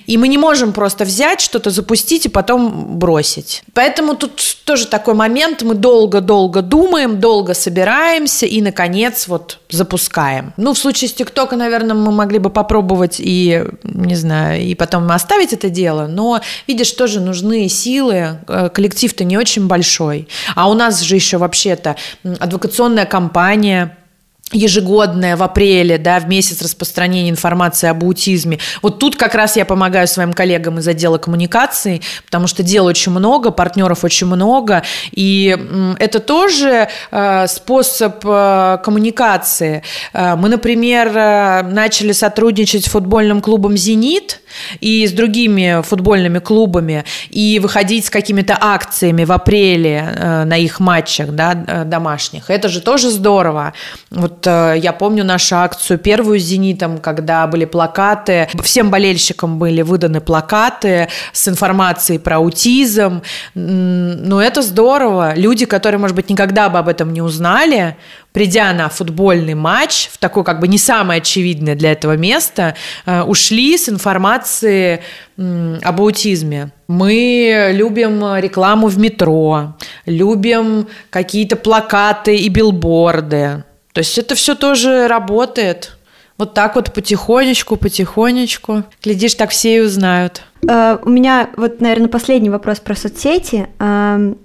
[0.08, 3.62] И мы не можем просто взять что-то, запустить и потом бросить.
[3.74, 10.52] Поэтому тут тоже такой момент, мы долго-долго думаем, долго собираемся и, наконец, вот запускаем.
[10.56, 15.08] Ну, в случае с ТикТока, наверное, мы могли бы попробовать и, не знаю, и потом
[15.12, 20.26] оставить это дело, но, видишь, тоже нужны силы, э, коллектив-то не очень большой.
[20.56, 21.94] А у нас же еще вообще-то
[22.40, 23.96] адвокационная компания–
[24.52, 28.60] ежегодное в апреле, да, в месяц распространения информации об аутизме.
[28.80, 33.10] Вот тут как раз я помогаю своим коллегам из отдела коммуникации, потому что дел очень
[33.10, 35.56] много, партнеров очень много, и
[35.98, 39.82] это тоже э, способ э, коммуникации.
[40.12, 44.40] Э, мы, например, начали сотрудничать с футбольным клубом «Зенит»,
[44.80, 51.32] и с другими футбольными клубами и выходить с какими-то акциями в апреле на их матчах
[51.32, 51.52] да,
[51.84, 52.48] домашних.
[52.48, 53.74] Это же тоже здорово.
[54.10, 59.82] Вот э, я помню нашу акцию первую с «Зенитом», когда были плакаты, всем болельщикам были
[59.82, 63.22] выданы плакаты с информацией про аутизм.
[63.54, 65.34] Ну, это здорово.
[65.36, 67.96] Люди, которые, может быть, никогда бы об этом не узнали,
[68.32, 72.74] придя на футбольный матч, в такое как бы не самое очевидное для этого место,
[73.06, 75.00] э, ушли с информацией
[75.36, 76.70] об аутизме.
[76.88, 83.64] Мы любим рекламу в метро, любим какие-то плакаты и билборды.
[83.96, 85.96] То есть это все тоже работает.
[86.36, 88.82] Вот так вот потихонечку, потихонечку.
[89.02, 90.42] Глядишь, так все и узнают.
[90.60, 93.68] Uh, у меня вот, наверное, последний вопрос про соцсети.
[93.78, 94.36] Uh,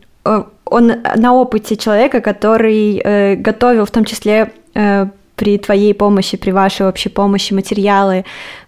[0.63, 6.51] он на опыте человека, который э, готовил в том числе э, при твоей помощи, при
[6.51, 8.23] вашей общей помощи материалы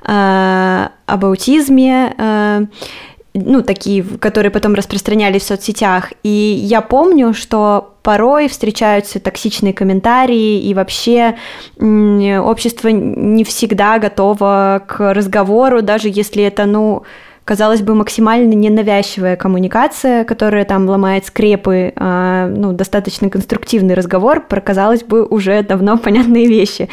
[0.06, 2.66] э, об аутизме, э,
[3.34, 6.14] ну, такие, которые потом распространялись в соцсетях.
[6.24, 11.36] И я помню, что порой встречаются токсичные комментарии, и вообще
[11.80, 17.04] общество не всегда готово к разговору, даже если это, ну,
[17.46, 24.62] казалось бы, максимально ненавязчивая коммуникация, которая там ломает скрепы, э, ну, достаточно конструктивный разговор про,
[24.62, 26.90] казалось бы, уже давно понятные вещи.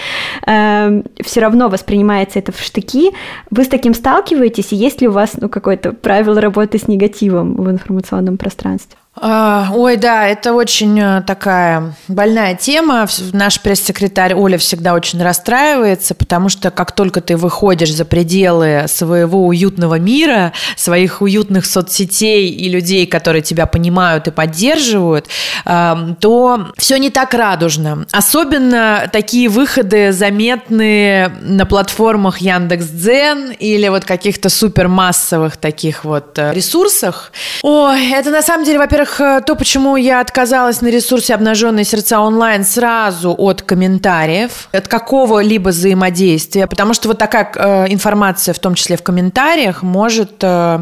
[0.46, 3.12] Э, эм, все равно воспринимается это в штыки.
[3.50, 7.54] Вы с таким сталкиваетесь, и есть ли у вас ну, какое-то правило работы с негативом
[7.54, 8.98] в информационном пространстве?
[9.16, 13.08] А, ой, да, это очень э, такая больная тема.
[13.32, 19.46] Наш пресс-секретарь Оля всегда очень расстраивается, потому что как только ты выходишь за пределы своего
[19.46, 25.26] уютного мира, своих уютных соцсетей и людей, которые тебя понимают и поддерживают,
[25.64, 28.06] то все не так радужно.
[28.12, 37.32] Особенно такие выходы заметны на платформах Яндекс.Дзен или вот каких-то супермассовых таких вот э, ресурсах.
[37.62, 41.84] Ой, это на самом деле, во-первых, во-первых, э, то, почему я отказалась на ресурсе «Обнаженные
[41.84, 48.58] сердца онлайн» сразу от комментариев, от какого-либо взаимодействия, потому что вот такая э, информация, в
[48.58, 50.80] том числе в комментариях, может э,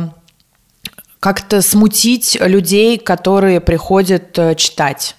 [1.21, 5.15] как-то смутить людей, которые приходят э, читать.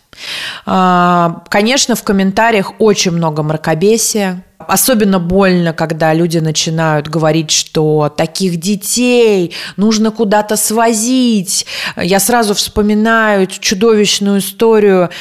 [0.66, 8.58] Э, конечно, в комментариях очень много мракобесия, Особенно больно, когда люди начинают говорить, что таких
[8.58, 11.66] детей нужно куда-то свозить.
[11.96, 15.12] Я сразу вспоминаю чудовищную историю,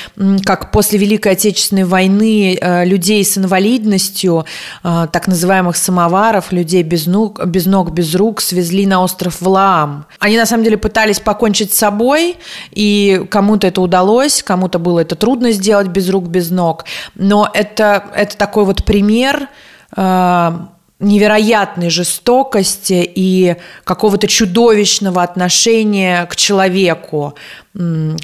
[0.45, 4.45] как после Великой Отечественной войны э, людей с инвалидностью,
[4.83, 10.07] э, так называемых самоваров, людей без ног, без ног, без рук, свезли на остров Влаам.
[10.19, 12.37] Они на самом деле пытались покончить с собой,
[12.73, 16.85] и кому-то это удалось, кому-то было это трудно сделать без рук, без ног.
[17.15, 19.49] Но это, это такой вот пример пример
[19.97, 20.53] э,
[21.01, 27.35] невероятной жестокости и какого-то чудовищного отношения к человеку,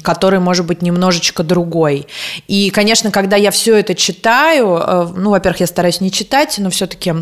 [0.01, 2.07] который может быть немножечко другой.
[2.47, 6.69] И, конечно, когда я все это читаю, э, ну, во-первых, я стараюсь не читать, но
[6.69, 7.13] все-таки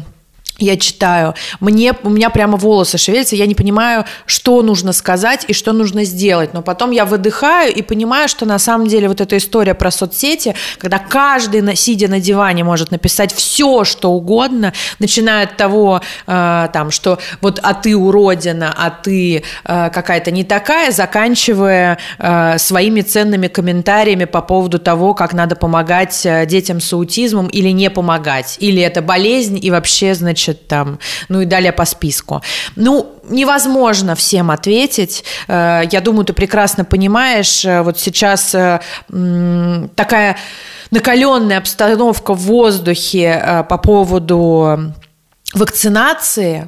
[0.60, 5.54] я читаю, мне, у меня прямо волосы шевелятся, я не понимаю, что нужно сказать и
[5.54, 6.54] что нужно сделать.
[6.54, 10.54] Но потом я выдыхаю и понимаю, что на самом деле вот эта история про соцсети,
[10.78, 16.92] когда каждый, сидя на диване, может написать все, что угодно, начиная от того, э, там,
[16.92, 23.48] что вот «а ты уродина», «а ты э, какая-то не такая», заканчивая э, своими ценными
[23.48, 28.82] комментариями по поводу того, как надо помогать э, детям с аутизмом или не помогать, или
[28.84, 32.42] это болезнь и вообще, значит, значит, там, ну и далее по списку.
[32.76, 35.24] Ну, невозможно всем ответить.
[35.48, 38.80] Э, я думаю, ты прекрасно понимаешь, э, вот сейчас э,
[39.96, 40.38] такая
[40.92, 44.94] накаленная обстановка в воздухе по поводу
[45.54, 46.68] вакцинации,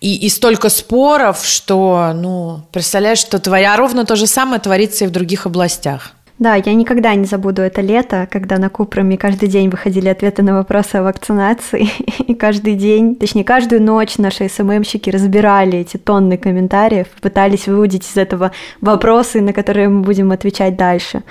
[0.00, 5.04] и, и столько споров, что, ну, представляешь, что твоя а ровно то же самое творится
[5.04, 6.15] и в других областях.
[6.38, 10.54] Да, я никогда не забуду это лето, когда на Купроме каждый день выходили ответы на
[10.54, 11.88] вопросы о вакцинации,
[12.26, 18.18] и каждый день, точнее, каждую ночь наши СММщики разбирали эти тонны комментариев, пытались выудить из
[18.18, 21.22] этого вопросы, на которые мы будем отвечать дальше.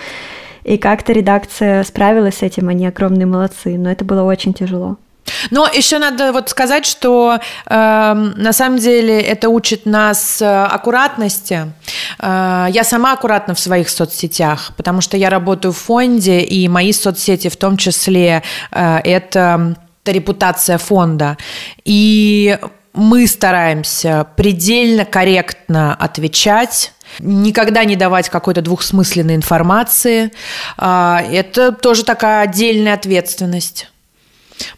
[0.63, 4.97] И как-то редакция справилась с этим, они огромные молодцы, но это было очень тяжело.
[5.49, 11.71] Но еще надо вот сказать, что э, на самом деле это учит нас э, аккуратности.
[12.19, 16.93] Э, я сама аккуратна в своих соцсетях, потому что я работаю в фонде, и мои
[16.93, 21.37] соцсети в том числе э, это, это репутация фонда.
[21.83, 22.57] И
[22.93, 30.31] мы стараемся предельно корректно отвечать никогда не давать какой-то двухсмысленной информации.
[30.77, 33.89] Э, это тоже такая отдельная ответственность.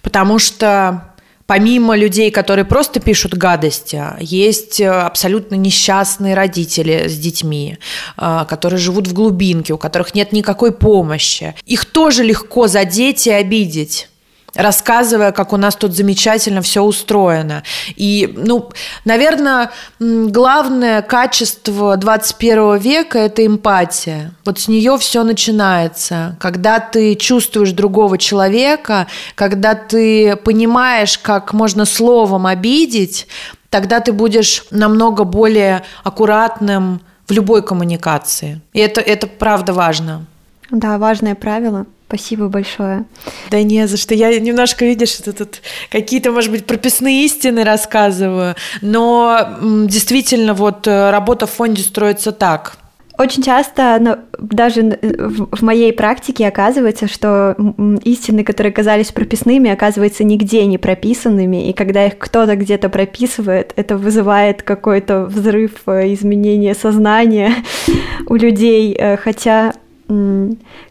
[0.01, 1.13] Потому что
[1.47, 7.77] помимо людей, которые просто пишут гадости, есть э, абсолютно несчастные родители с детьми,
[8.17, 11.55] э, которые живут в глубинке, у которых нет никакой помощи.
[11.65, 14.09] Их тоже легко задеть и обидеть
[14.57, 17.63] рассказывая, как у нас тут замечательно все устроено.
[17.95, 18.69] И, ну,
[19.05, 24.31] наверное, главное качество 21 века– это эмпатия.
[24.45, 26.35] Вот с нее все начинается.
[26.39, 33.27] Когда ты чувствуешь другого человека, когда ты понимаешь, как можно словом обидеть,
[33.69, 38.61] тогда ты будешь намного более аккуратным в любой коммуникации.
[38.73, 40.25] И это, это правда важно.
[40.71, 43.03] Да, важное правило– Спасибо большое.
[43.51, 44.15] Да не за что.
[44.15, 51.11] Я немножко, видишь, это тут какие-то, может быть, прописные истины рассказываю, но действительно вот э,
[51.11, 52.77] работа в фонде строится так.
[53.17, 57.55] Очень часто, ну, даже в моей практике оказывается, что
[58.03, 63.97] истины, которые казались прописными, оказываются нигде не прописанными, и когда их кто-то где-то прописывает, это
[63.97, 67.55] вызывает какой-то взрыв э, изменения сознания
[68.27, 69.73] у людей, э, хотя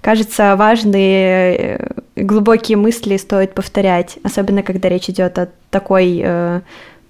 [0.01, 6.61] кажется, важные э, глубокие мысли стоит повторять, особенно когда речь идет о такой э,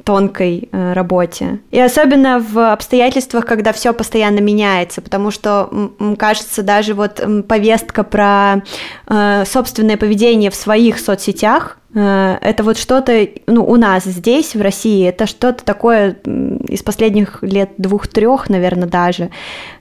[0.07, 1.59] тонкой э, работе.
[1.73, 5.69] И особенно в обстоятельствах, когда все постоянно меняется, потому что,
[6.17, 8.63] кажется, даже вот повестка про
[9.09, 14.63] э, собственное поведение в своих соцсетях, э, это вот что-то, ну, у нас здесь, в
[14.63, 16.13] России, это что-то такое
[16.69, 19.31] из последних лет двух-трех, наверное, даже,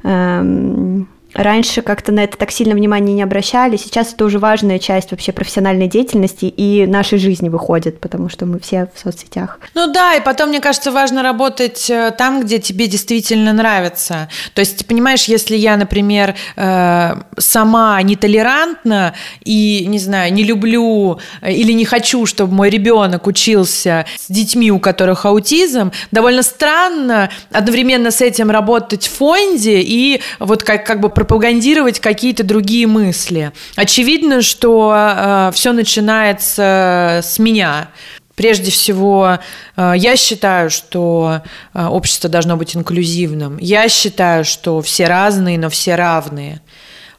[0.02, 5.12] эм, Раньше как-то на это так сильно внимания не обращали, сейчас это уже важная часть
[5.12, 9.60] вообще профессиональной деятельности и нашей жизни выходит, потому что мы все в соцсетях.
[9.74, 14.30] Ну да, и потом, мне кажется, важно работать э, там, где тебе действительно нравится.
[14.54, 19.14] То есть, понимаешь, если я, например, э, сама нетолерантна
[19.44, 24.72] и, не знаю, не люблю э, или не хочу, чтобы мой ребенок учился с детьми,
[24.72, 31.02] у которых аутизм, довольно странно одновременно с этим работать в фонде и вот как, как
[31.02, 33.52] бы пропагандировать какие-то другие мысли.
[33.76, 37.90] Очевидно, что э, все начинается с меня.
[38.36, 39.40] Прежде всего,
[39.76, 41.42] э, я считаю, что
[41.74, 43.58] э, общество должно быть инклюзивным.
[43.58, 46.62] Я считаю, что все разные, но все равные.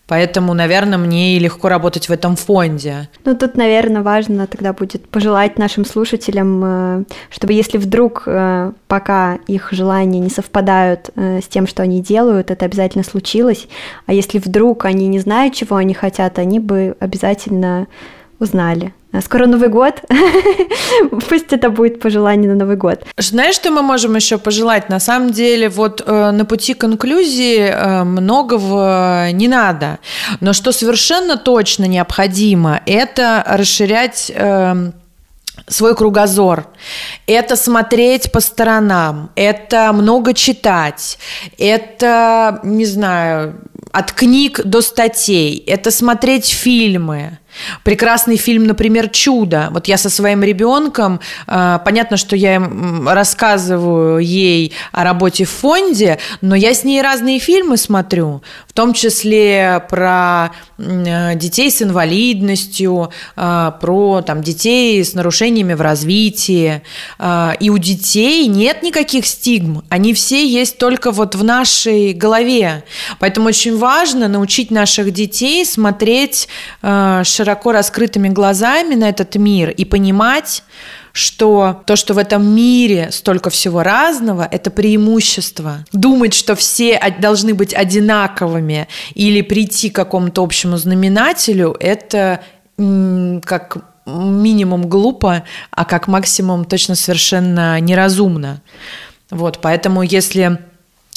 [0.07, 3.09] Поэтому, наверное, мне и легко работать в этом фонде.
[3.25, 9.39] Ну, тут, наверное, важно тогда будет пожелать нашим слушателям, э, чтобы если вдруг э, пока
[9.49, 13.67] их желания не совпадают э, с тем, что они делают, это обязательно случилось.
[14.07, 17.89] А если вдруг они не знают, чего они хотят, они бы обязательно
[18.39, 18.93] узнали.
[19.17, 20.03] А скоро Новый год.
[21.29, 23.03] Пусть это будет пожелание на Новый год.
[23.17, 24.91] Знаешь, что мы можем еще пожелать?
[24.91, 30.01] На самом деле, вот э, на пути к инклюзии э, многого не надо.
[30.41, 34.91] Но что совершенно точно необходимо, это расширять э,
[35.67, 36.67] свой кругозор,
[37.27, 41.19] это смотреть по сторонам, это много читать,
[41.57, 43.55] это, не знаю,
[43.93, 47.39] от книг до статей, это смотреть фильмы,
[47.83, 49.69] Прекрасный фильм, например, «Чудо».
[49.71, 52.63] Вот я со своим ребенком, а, понятно, что я
[53.07, 58.93] рассказываю ей о работе в фонде, но я с ней разные фильмы смотрю, в том
[58.93, 66.83] числе про детей с инвалидностью, а, про там, детей с нарушениями в развитии.
[67.61, 72.85] И у детей нет никаких стигм, они все есть только вот в нашей голове.
[73.19, 76.49] Поэтому очень важно научить наших детей смотреть
[76.83, 80.65] широко широко раскрытыми глазами на этот мир и понимать,
[81.13, 85.85] что то, что в этом мире столько всего разного, это преимущество.
[85.93, 92.41] Думать, что все должны быть одинаковыми или прийти к какому-то общему знаменателю, это
[92.77, 93.77] как
[94.07, 98.61] минимум глупо, а как максимум точно совершенно неразумно.
[99.31, 100.59] Вот, поэтому если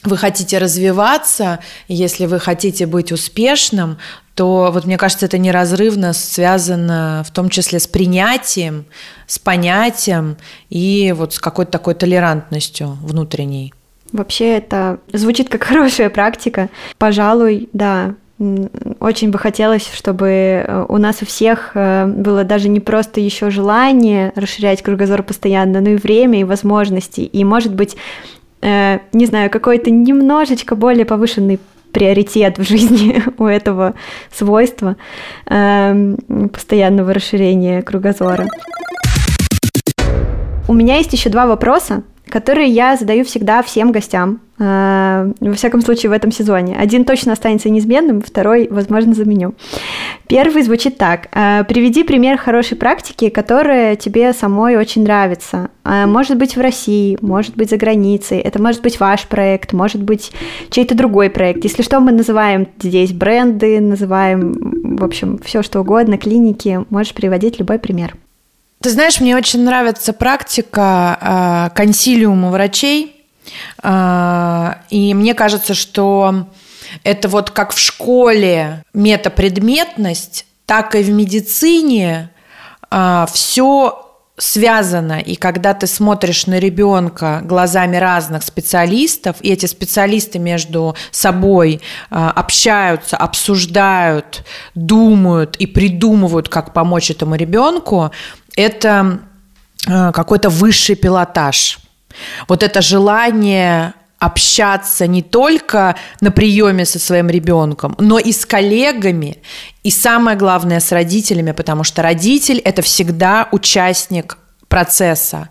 [0.03, 3.97] вы хотите развиваться, если вы хотите быть успешным,
[4.33, 8.85] то вот мне кажется, это неразрывно связано в том числе с принятием,
[9.27, 10.37] с понятием
[10.69, 13.73] и вот с какой-то такой толерантностью внутренней.
[14.13, 16.69] Вообще это звучит как хорошая практика.
[16.97, 18.15] Пожалуй, да,
[19.01, 23.49] очень бы хотелось, чтобы э, у нас у всех э, было даже не просто еще
[23.49, 27.19] желание расширять кругозор постоянно, но и время, и возможности.
[27.19, 27.97] И, может быть,
[28.61, 31.59] э, не знаю, какой-то немножечко более повышенный
[31.91, 33.95] приоритет в жизни у этого
[34.31, 34.95] свойства
[35.45, 36.15] э,
[36.51, 38.47] постоянного расширения кругозора.
[40.67, 45.81] У меня есть еще два вопроса, которые я задаю всегда всем гостям, э, во всяком
[45.81, 46.77] случае в этом сезоне.
[46.77, 49.53] Один точно останется неизменным, второй, возможно, заменю.
[50.27, 51.27] Первый звучит так.
[51.31, 55.69] Э, приведи пример хорошей практики, которая тебе самой очень нравится.
[55.83, 60.03] Э, может быть в России, может быть за границей, это может быть ваш проект, может
[60.03, 60.31] быть
[60.69, 61.63] чей-то другой проект.
[61.63, 66.85] Если что, мы называем здесь бренды, называем, в общем, все что угодно, клиники.
[66.89, 68.15] Можешь приводить любой пример.
[68.81, 73.25] Ты знаешь, мне очень нравится практика э, консилиума врачей.
[73.83, 76.47] Э, и мне кажется, что
[77.03, 82.29] это вот как в школе метапредметность, так и в медицине
[82.89, 84.08] э, все
[84.39, 91.81] связано, и когда ты смотришь на ребенка глазами разных специалистов, и эти специалисты между собой
[92.09, 94.43] общаются, обсуждают,
[94.75, 98.11] думают и придумывают, как помочь этому ребенку,
[98.55, 99.19] это
[99.87, 101.79] э, какой-то высший пилотаж.
[102.47, 109.37] Вот это желание общаться не только на приеме со своим ребенком, но и с коллегами,
[109.83, 115.49] и самое главное с родителями, потому что родитель это всегда участник процесса.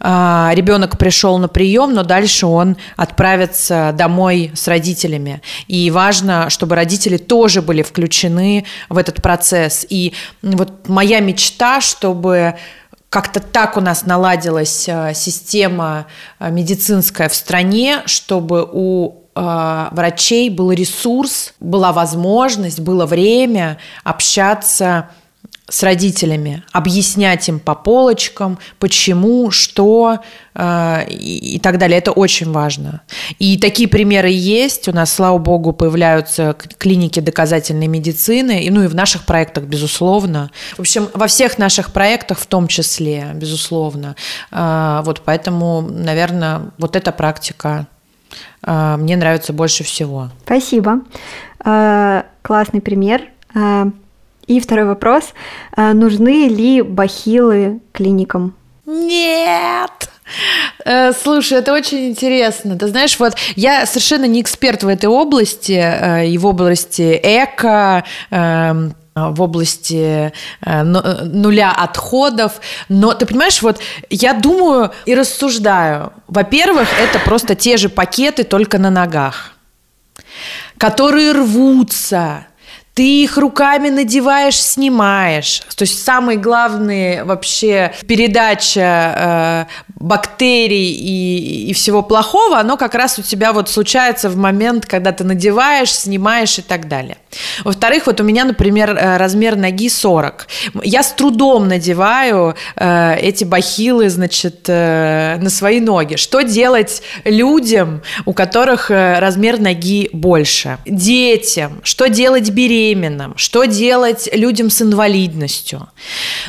[0.00, 5.40] А, ребенок пришел на прием, но дальше он отправится домой с родителями.
[5.66, 9.86] И важно, чтобы родители тоже были включены в этот процесс.
[9.88, 12.56] И вот моя мечта, чтобы
[13.10, 16.06] как-то так у нас наладилась э, система
[16.38, 25.08] э, медицинская в стране, чтобы у э, врачей был ресурс, была возможность, было время общаться
[25.70, 30.20] с родителями, объяснять им по полочкам, почему, что
[30.54, 31.98] э, и, так далее.
[31.98, 33.02] Это очень важно.
[33.38, 34.88] И такие примеры есть.
[34.88, 40.50] У нас, слава богу, появляются клиники доказательной медицины, и, ну и в наших проектах, безусловно.
[40.76, 44.16] В общем, во всех наших проектах в том числе, безусловно.
[44.50, 47.86] Э, вот поэтому, наверное, вот эта практика
[48.62, 50.30] э, мне нравится больше всего.
[50.46, 51.00] Спасибо.
[51.62, 53.24] Классный пример.
[54.48, 55.34] И второй вопрос.
[55.76, 58.54] А, нужны ли бахилы клиникам?
[58.86, 60.10] Нет!
[60.84, 62.78] Э, слушай, это очень интересно.
[62.78, 68.04] Ты знаешь, вот я совершенно не эксперт в этой области, э, и в области эко,
[68.30, 70.32] эм, в области
[70.64, 72.60] э, нуля отходов.
[72.88, 73.78] Но ты понимаешь, вот
[74.08, 76.12] я думаю и рассуждаю.
[76.26, 79.52] Во-первых, это просто те же пакеты, только на ногах,
[80.78, 82.46] которые рвутся,
[82.98, 85.62] ты их руками надеваешь, снимаешь.
[85.76, 93.16] То есть самые главные вообще передача э, бактерий и, и всего плохого, оно как раз
[93.20, 97.18] у тебя вот случается в момент, когда ты надеваешь, снимаешь и так далее.
[97.64, 100.46] Во-вторых, вот у меня, например, э, размер ноги 40.
[100.82, 106.16] Я с трудом надеваю э, эти бахилы, значит, э, на свои ноги.
[106.16, 110.78] Что делать людям, у которых э, размер ноги больше?
[110.86, 111.80] Детям?
[111.82, 113.34] Что делать беременным?
[113.48, 115.88] что делать людям с инвалидностью.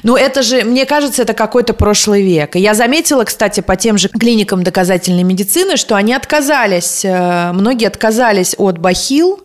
[0.03, 2.55] Ну, это же, мне кажется, это какой-то прошлый век.
[2.55, 8.55] Я заметила, кстати, по тем же клиникам доказательной медицины, что они отказались, э, многие отказались
[8.57, 9.39] от бахил,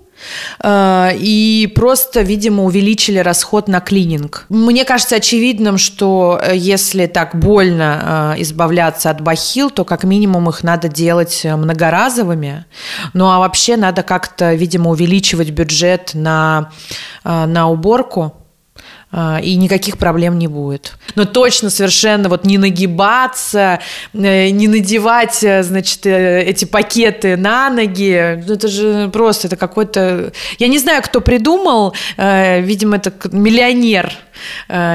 [0.65, 4.47] и просто, видимо, увеличили расход на клининг.
[4.49, 10.62] Мне кажется очевидным, что э, если так больно избавляться от бахил, то как минимум их
[10.62, 12.65] надо делать многоразовыми.
[13.12, 16.71] Ну а вообще надо как-то, видимо, увеличивать бюджет на,
[17.25, 18.43] на уборку
[19.43, 20.95] и никаких проблем не будет.
[21.15, 23.81] Но точно совершенно вот не нагибаться,
[24.12, 29.57] э, не надевать, э, значит, э, эти пакеты на ноги, ну, это же просто, это
[29.57, 30.33] какой-то...
[30.59, 34.12] Я не знаю, кто придумал, видимо, это миллионер,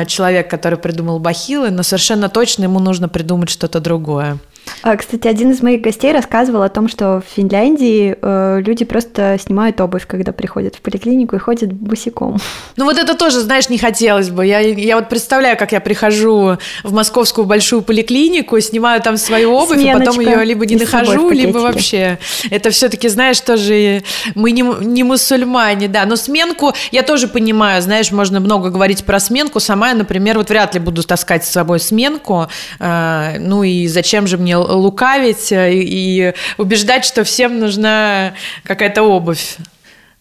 [0.07, 4.37] человек, который придумал бахилы, но совершенно точно ему нужно придумать что-то другое.
[4.81, 9.37] А, кстати, один из моих гостей рассказывал о том, что в Финляндии э, люди просто
[9.39, 12.37] снимают обувь, когда приходят в поликлинику и ходят босиком.
[12.75, 14.45] Ну вот это тоже, знаешь, не хотелось бы.
[14.45, 19.79] Я, я вот представляю, как я прихожу в московскую большую поликлинику, снимаю там свою обувь,
[19.79, 20.03] Сменочка.
[20.03, 22.19] и потом ее либо не нахожу, либо вообще.
[22.49, 24.03] Это все-таки, знаешь, тоже
[24.35, 26.05] мы не, не мусульмане, да.
[26.05, 29.59] Но сменку я тоже понимаю, знаешь, можно много говорить про сменку.
[29.59, 32.47] Сама я, например, вот вряд ли буду таскать с собой сменку.
[32.79, 38.33] Э, ну и зачем же мне лукавить э, и убеждать, что всем нужна
[38.63, 39.57] какая-то обувь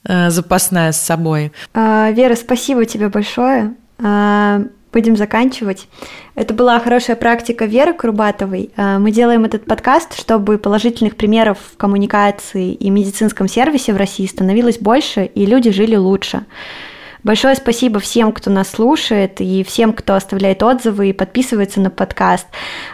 [0.05, 1.53] э, запасная с собой.
[1.75, 3.75] А, Вера, спасибо тебе большое.
[4.03, 4.63] А,
[4.93, 5.87] будем заканчивать.
[6.35, 8.71] Это была хорошая практика Веры Крубатовой.
[8.77, 14.27] А, мы делаем этот подкаст, чтобы положительных примеров в коммуникации и медицинском сервисе в России
[14.27, 16.45] становилось больше, и люди жили лучше.
[17.25, 22.47] Большое спасибо всем, кто нас слушает, и всем, кто оставляет отзывы и подписывается на подкаст.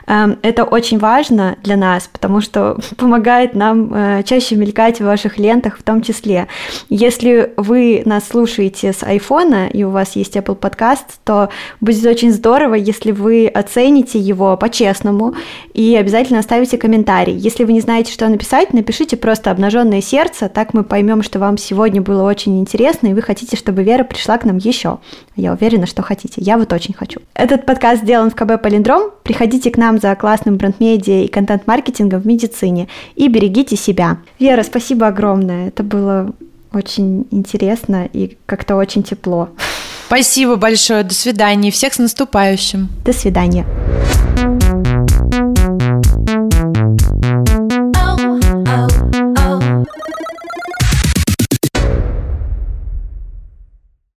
[0.06, 5.36] Эм, это очень важно для нас, потому что помогает нам э, чаще мелькать в ваших
[5.38, 6.48] лентах в том числе.
[6.88, 11.50] Если вы нас слушаете с айфона, и у вас есть Apple Podcast, то
[11.80, 15.34] будет очень здорово, если вы оцените его по-честному
[15.74, 17.34] и обязательно оставите комментарий.
[17.34, 21.58] Если вы не знаете, что написать, напишите просто «обнаженное сердце», так мы поймем, что вам
[21.58, 24.98] сегодня было очень интересно, и вы хотите, чтобы Вера пришла к нам еще.
[25.36, 26.40] Я уверена, что хотите.
[26.40, 27.20] Я вот очень хочу.
[27.34, 29.10] Этот подкаст сделан в КБ Полиндром.
[29.22, 32.88] Приходите к нам за классным бренд-медиа и контент-маркетингом в медицине.
[33.16, 34.18] И берегите себя.
[34.38, 35.68] Вера, спасибо огромное.
[35.68, 36.32] Это было
[36.72, 39.48] очень интересно и как-то очень тепло.
[40.06, 41.02] Спасибо большое.
[41.02, 41.70] До свидания.
[41.70, 42.88] Всех с наступающим.
[43.04, 43.66] До свидания.